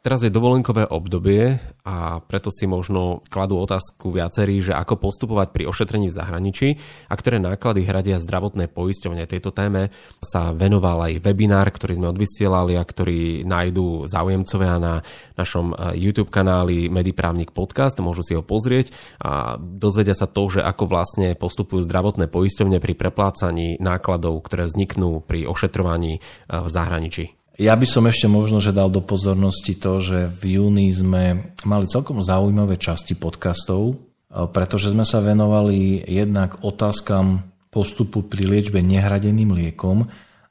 Teraz 0.07 0.23
je 0.23 0.31
dovolenkové 0.31 0.87
obdobie 0.87 1.59
a 1.83 2.23
preto 2.23 2.47
si 2.47 2.63
možno 2.63 3.19
kladú 3.27 3.59
otázku 3.59 4.15
viacerí, 4.15 4.63
že 4.63 4.71
ako 4.71 5.03
postupovať 5.03 5.51
pri 5.51 5.67
ošetrení 5.67 6.07
v 6.07 6.15
zahraničí 6.15 6.69
a 7.11 7.13
ktoré 7.19 7.43
náklady 7.43 7.83
hradia 7.83 8.15
zdravotné 8.15 8.71
poisťovne. 8.71 9.27
Tejto 9.27 9.51
téme 9.51 9.91
sa 10.23 10.55
venoval 10.55 11.11
aj 11.11 11.27
webinár, 11.27 11.67
ktorý 11.75 11.99
sme 11.99 12.07
odvysielali 12.15 12.79
a 12.79 12.87
ktorý 12.87 13.43
nájdú 13.43 14.07
záujemcovia 14.07 14.79
na 14.79 15.03
našom 15.35 15.75
eh, 15.75 15.99
YouTube 15.99 16.31
kanáli 16.31 16.87
Mediprávnik 16.87 17.51
podcast, 17.51 17.99
môžu 17.99 18.23
si 18.23 18.31
ho 18.31 18.47
pozrieť 18.47 18.95
a 19.19 19.59
dozvedia 19.59 20.15
sa 20.15 20.31
to, 20.31 20.47
že 20.47 20.63
ako 20.63 20.87
vlastne 20.87 21.35
postupujú 21.35 21.83
zdravotné 21.83 22.31
poisťovne 22.31 22.79
pri 22.79 22.95
preplácaní 22.95 23.75
nákladov, 23.83 24.39
ktoré 24.47 24.71
vzniknú 24.71 25.19
pri 25.19 25.51
ošetrovaní 25.51 26.15
eh, 26.15 26.63
v 26.63 26.69
zahraničí. 26.71 27.36
Ja 27.57 27.73
by 27.73 27.89
som 27.89 28.05
ešte 28.05 28.29
možno, 28.29 28.61
že 28.61 28.69
dal 28.69 28.93
do 28.93 29.01
pozornosti 29.01 29.73
to, 29.73 29.97
že 29.97 30.29
v 30.29 30.61
júni 30.61 30.93
sme 30.93 31.53
mali 31.65 31.89
celkom 31.89 32.21
zaujímavé 32.21 32.77
časti 32.77 33.17
podcastov, 33.17 33.97
e, 33.97 34.45
pretože 34.53 34.93
sme 34.93 35.01
sa 35.01 35.25
venovali 35.25 36.05
jednak 36.05 36.61
otázkam 36.61 37.49
postupu 37.73 38.29
pri 38.29 38.45
liečbe 38.45 38.77
nehradeným 38.85 39.57
liekom. 39.57 40.05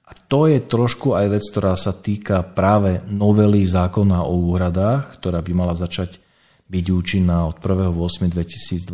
A 0.06 0.12
to 0.26 0.50
je 0.50 0.58
trošku 0.58 1.14
aj 1.14 1.26
vec, 1.30 1.46
ktorá 1.46 1.78
sa 1.78 1.94
týka 1.94 2.42
práve 2.42 3.06
novely 3.06 3.62
zákona 3.62 4.26
o 4.26 4.34
úhradách, 4.50 5.22
ktorá 5.22 5.38
by 5.46 5.52
mala 5.54 5.78
začať 5.78 6.18
byť 6.66 6.86
účinná 6.90 7.46
od 7.46 7.62
1.8.2022 7.62 8.90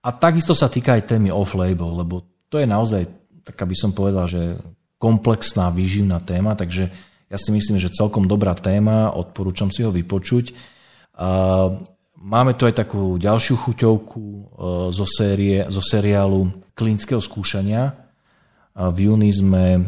a 0.00 0.08
takisto 0.14 0.54
sa 0.54 0.70
týka 0.70 0.94
aj 0.94 1.10
témy 1.10 1.34
off-label, 1.34 1.98
lebo 1.98 2.22
to 2.46 2.62
je 2.62 2.66
naozaj, 2.66 3.02
tak 3.42 3.58
aby 3.58 3.74
som 3.74 3.90
povedal, 3.90 4.30
že 4.30 4.54
komplexná, 5.00 5.72
výživná 5.72 6.20
téma, 6.20 6.52
takže 6.52 6.92
ja 7.32 7.38
si 7.40 7.50
myslím, 7.56 7.80
že 7.80 7.94
celkom 7.94 8.28
dobrá 8.28 8.52
téma, 8.52 9.16
odporúčam 9.16 9.72
si 9.72 9.80
ho 9.80 9.88
vypočuť. 9.88 10.52
Máme 12.20 12.52
tu 12.52 12.68
aj 12.68 12.84
takú 12.84 13.16
ďalšiu 13.16 13.56
chuťovku 13.64 14.20
e, 14.20 14.42
zo, 14.92 15.06
série, 15.08 15.64
zo 15.72 15.80
seriálu 15.80 16.52
klinického 16.76 17.16
skúšania. 17.16 17.96
V 18.76 19.08
júni 19.08 19.32
sme 19.32 19.64
e, 19.72 19.80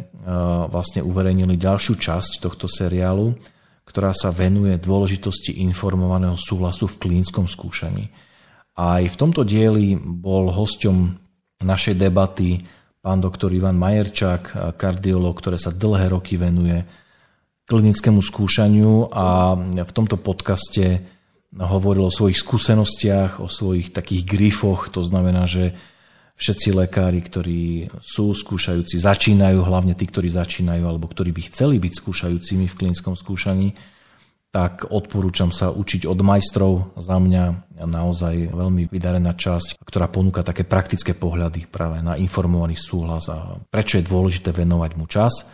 vlastne 0.72 1.04
uverejnili 1.04 1.60
ďalšiu 1.60 2.00
časť 2.00 2.40
tohto 2.40 2.72
seriálu, 2.72 3.36
ktorá 3.84 4.16
sa 4.16 4.32
venuje 4.32 4.80
dôležitosti 4.80 5.60
informovaného 5.60 6.40
súhlasu 6.40 6.88
v 6.88 7.04
klinickom 7.04 7.44
skúšaní. 7.44 8.08
Aj 8.80 9.04
v 9.04 9.18
tomto 9.20 9.44
dieli 9.44 9.92
bol 10.00 10.48
hosťom 10.48 10.96
našej 11.60 12.00
debaty 12.00 12.64
pán 13.02 13.18
doktor 13.18 13.50
Ivan 13.50 13.74
Majerčák, 13.82 14.78
kardiolog, 14.78 15.34
ktoré 15.34 15.58
sa 15.58 15.74
dlhé 15.74 16.14
roky 16.14 16.38
venuje 16.38 16.86
klinickému 17.66 18.22
skúšaniu 18.22 19.10
a 19.10 19.58
v 19.58 19.92
tomto 19.92 20.22
podcaste 20.22 21.02
hovoril 21.50 22.06
o 22.06 22.14
svojich 22.14 22.38
skúsenostiach, 22.38 23.42
o 23.42 23.50
svojich 23.50 23.90
takých 23.90 24.22
grifoch, 24.22 24.86
to 24.94 25.02
znamená, 25.02 25.50
že 25.50 25.74
všetci 26.38 26.78
lekári, 26.78 27.18
ktorí 27.26 27.90
sú 27.98 28.38
skúšajúci, 28.38 29.02
začínajú, 29.02 29.66
hlavne 29.66 29.98
tí, 29.98 30.06
ktorí 30.06 30.30
začínajú 30.30 30.86
alebo 30.86 31.10
ktorí 31.10 31.34
by 31.34 31.42
chceli 31.50 31.82
byť 31.82 31.92
skúšajúcimi 31.98 32.70
v 32.70 32.78
klinickom 32.78 33.18
skúšaní, 33.18 33.74
tak 34.52 34.92
odporúčam 34.92 35.48
sa 35.48 35.72
učiť 35.72 36.04
od 36.04 36.20
majstrov. 36.20 36.92
Za 37.00 37.16
mňa 37.16 37.72
naozaj 37.88 38.52
veľmi 38.52 38.84
vydarená 38.92 39.32
časť, 39.32 39.80
ktorá 39.80 40.12
ponúka 40.12 40.44
také 40.44 40.68
praktické 40.68 41.16
pohľady 41.16 41.64
práve 41.72 42.04
na 42.04 42.20
informovaný 42.20 42.76
súhlas 42.76 43.32
a 43.32 43.56
prečo 43.72 43.96
je 43.96 44.04
dôležité 44.04 44.52
venovať 44.52 44.90
mu 45.00 45.08
čas. 45.08 45.48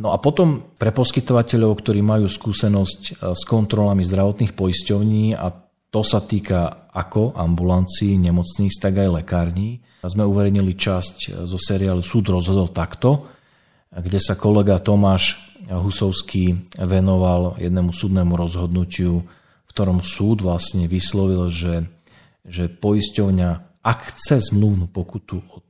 No 0.00 0.16
a 0.16 0.18
potom 0.18 0.72
pre 0.80 0.88
poskytovateľov, 0.96 1.76
ktorí 1.84 2.00
majú 2.00 2.24
skúsenosť 2.24 3.00
e, 3.04 3.12
s 3.36 3.42
kontrolami 3.44 4.00
zdravotných 4.00 4.56
poisťovní 4.56 5.36
a 5.36 5.52
to 5.92 6.00
sa 6.00 6.24
týka 6.24 6.88
ako 6.88 7.36
ambulancií, 7.36 8.16
nemocníc, 8.16 8.80
tak 8.80 8.96
aj 8.96 9.20
lekární. 9.20 9.84
Sme 10.00 10.24
uverejnili 10.24 10.72
časť 10.72 11.16
e, 11.28 11.28
zo 11.44 11.60
seriálu 11.60 12.00
Súd 12.00 12.32
rozhodol 12.32 12.72
takto, 12.72 13.28
kde 13.92 14.16
sa 14.16 14.40
kolega 14.40 14.80
Tomáš 14.80 15.51
Husovský 15.70 16.74
venoval 16.78 17.60
jednému 17.60 17.94
súdnemu 17.94 18.34
rozhodnutiu, 18.34 19.22
v 19.66 19.70
ktorom 19.70 20.02
súd 20.02 20.42
vlastne 20.42 20.90
vyslovil, 20.90 21.46
že, 21.52 21.86
že 22.42 22.66
poisťovňa, 22.66 23.50
ak 23.82 23.98
chce 24.14 24.52
zmluvnú 24.52 24.90
pokutu 24.90 25.38
od 25.38 25.66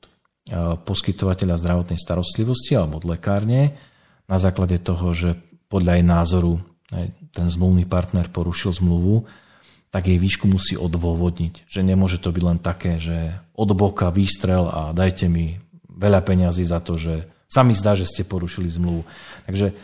poskytovateľa 0.83 1.61
zdravotnej 1.61 1.99
starostlivosti 2.01 2.75
alebo 2.75 2.99
od 2.99 3.07
lekárne, 3.07 3.79
na 4.27 4.39
základe 4.41 4.81
toho, 4.81 5.13
že 5.13 5.37
podľa 5.69 6.01
jej 6.01 6.07
názoru 6.07 6.53
ten 7.33 7.49
zmluvný 7.49 7.89
partner 7.89 8.29
porušil 8.29 8.77
zmluvu, 8.77 9.25
tak 9.93 10.09
jej 10.09 10.17
výšku 10.17 10.49
musí 10.49 10.77
odôvodniť. 10.77 11.69
Že 11.69 11.81
nemôže 11.85 12.17
to 12.17 12.33
byť 12.33 12.43
len 12.45 12.59
také, 12.61 12.97
že 12.97 13.37
od 13.53 13.71
boka 13.77 14.09
výstrel 14.09 14.69
a 14.69 14.97
dajte 14.97 15.29
mi 15.29 15.61
veľa 15.89 16.25
peňazí 16.25 16.65
za 16.65 16.81
to, 16.81 16.97
že 16.97 17.29
sa 17.53 17.61
mi 17.61 17.77
zdá, 17.77 17.93
že 17.93 18.09
ste 18.09 18.25
porušili 18.25 18.73
zmluvu. 18.73 19.05
Takže 19.45 19.77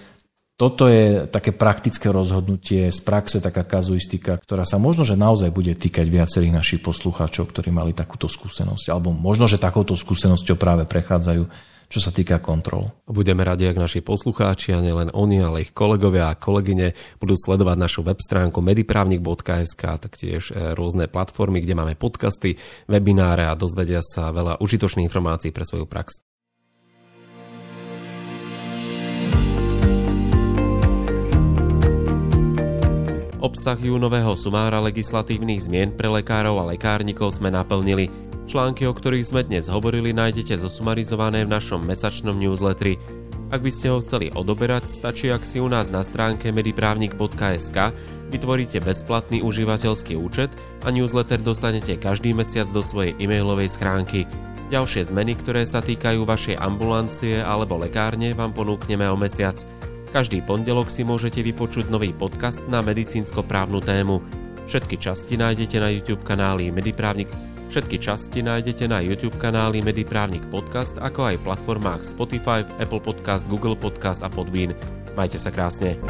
toto 0.58 0.90
je 0.90 1.30
také 1.30 1.54
praktické 1.54 2.10
rozhodnutie 2.10 2.90
z 2.90 3.00
praxe, 3.06 3.38
taká 3.38 3.62
kazuistika, 3.62 4.42
ktorá 4.42 4.66
sa 4.66 4.74
možno, 4.80 5.06
že 5.06 5.14
naozaj 5.14 5.54
bude 5.54 5.70
týkať 5.78 6.10
viacerých 6.10 6.50
našich 6.50 6.80
poslucháčov, 6.82 7.46
ktorí 7.54 7.70
mali 7.70 7.94
takúto 7.94 8.26
skúsenosť. 8.26 8.90
Alebo 8.90 9.14
možno, 9.14 9.46
že 9.46 9.62
takouto 9.62 9.94
skúsenosťou 9.94 10.58
práve 10.58 10.82
prechádzajú, 10.82 11.46
čo 11.86 11.98
sa 12.02 12.10
týka 12.10 12.42
kontrol. 12.42 12.90
Budeme 13.06 13.46
radi, 13.46 13.70
ak 13.70 13.78
naši 13.78 14.02
poslucháči, 14.02 14.74
a 14.74 14.82
nielen 14.82 15.14
oni, 15.14 15.38
ale 15.46 15.62
ich 15.62 15.70
kolegovia 15.70 16.34
a 16.34 16.34
kolegyne 16.34 16.90
budú 17.22 17.38
sledovať 17.38 17.76
našu 17.78 18.00
web 18.02 18.18
stránku 18.18 18.58
mediprávnik.sk, 18.58 19.82
taktiež 20.02 20.50
e, 20.50 20.74
rôzne 20.74 21.06
platformy, 21.06 21.62
kde 21.62 21.78
máme 21.78 21.94
podcasty, 21.94 22.58
webináre 22.90 23.46
a 23.46 23.54
dozvedia 23.54 24.02
sa 24.02 24.34
veľa 24.34 24.58
užitočných 24.58 25.06
informácií 25.06 25.54
pre 25.54 25.62
svoju 25.62 25.86
prax. 25.86 26.18
Obsah 33.38 33.78
júnového 33.78 34.34
sumára 34.34 34.82
legislatívnych 34.82 35.70
zmien 35.70 35.94
pre 35.94 36.10
lekárov 36.10 36.58
a 36.58 36.74
lekárnikov 36.74 37.30
sme 37.30 37.54
naplnili. 37.54 38.10
Články, 38.50 38.82
o 38.82 38.90
ktorých 38.90 39.30
sme 39.30 39.46
dnes 39.46 39.70
hovorili, 39.70 40.10
nájdete 40.10 40.58
zosumarizované 40.58 41.46
v 41.46 41.54
našom 41.54 41.86
mesačnom 41.86 42.34
newsletteri. 42.34 42.98
Ak 43.54 43.62
by 43.62 43.70
ste 43.70 43.94
ho 43.94 44.02
chceli 44.02 44.34
odoberať, 44.34 44.90
stačí, 44.90 45.30
ak 45.30 45.46
si 45.46 45.62
u 45.62 45.70
nás 45.70 45.86
na 45.86 46.02
stránke 46.02 46.50
mediprávnik.sk 46.50 47.78
vytvoríte 48.34 48.82
bezplatný 48.82 49.46
užívateľský 49.46 50.18
účet 50.18 50.50
a 50.82 50.90
newsletter 50.90 51.38
dostanete 51.38 51.94
každý 51.94 52.34
mesiac 52.34 52.66
do 52.74 52.82
svojej 52.82 53.14
e-mailovej 53.22 53.70
schránky. 53.70 54.26
Ďalšie 54.74 55.14
zmeny, 55.14 55.38
ktoré 55.38 55.62
sa 55.62 55.78
týkajú 55.78 56.26
vašej 56.26 56.58
ambulancie 56.58 57.38
alebo 57.38 57.78
lekárne, 57.78 58.34
vám 58.34 58.50
ponúkneme 58.50 59.06
o 59.06 59.14
mesiac. 59.14 59.62
Každý 60.08 60.40
pondelok 60.42 60.88
si 60.88 61.04
môžete 61.04 61.44
vypočuť 61.44 61.92
nový 61.92 62.16
podcast 62.16 62.64
na 62.66 62.80
medicínsko-právnu 62.80 63.84
tému. 63.84 64.24
Všetky 64.64 64.96
časti 65.00 65.36
nájdete 65.36 65.76
na 65.80 65.88
YouTube 65.92 66.24
kanáli 66.24 66.72
Mediprávnik 66.72 67.28
Všetky 67.68 68.00
časti 68.00 68.40
nájdete 68.40 68.88
na 68.88 69.04
YouTube 69.04 69.36
kanáli 69.36 69.84
Mediprávnik 69.84 70.40
Podcast, 70.48 70.96
ako 70.96 71.28
aj 71.28 71.44
platformách 71.44 72.00
Spotify, 72.00 72.64
Apple 72.80 73.04
Podcast, 73.04 73.44
Google 73.44 73.76
Podcast 73.76 74.24
a 74.24 74.32
Podbean. 74.32 74.72
Majte 75.12 75.36
sa 75.36 75.52
krásne. 75.52 76.00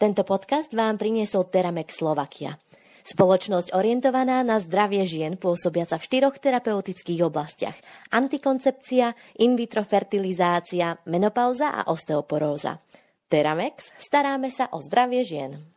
Tento 0.00 0.24
podcast 0.24 0.72
vám 0.72 0.96
priniesol 0.96 1.52
Teramex 1.52 2.00
Slovakia. 2.00 2.56
Spoločnosť 3.02 3.74
orientovaná 3.74 4.46
na 4.46 4.62
zdravie 4.62 5.02
žien 5.02 5.34
pôsobiaca 5.34 5.98
v 5.98 6.06
štyroch 6.06 6.38
terapeutických 6.38 7.26
oblastiach. 7.26 7.74
Antikoncepcia, 8.14 9.10
in 9.42 9.58
vitro 9.58 9.82
fertilizácia, 9.82 10.94
menopauza 11.10 11.74
a 11.74 11.90
osteoporóza. 11.90 12.78
Teramex 13.26 13.96
staráme 13.98 14.52
sa 14.52 14.70
o 14.70 14.78
zdravie 14.78 15.24
žien. 15.24 15.71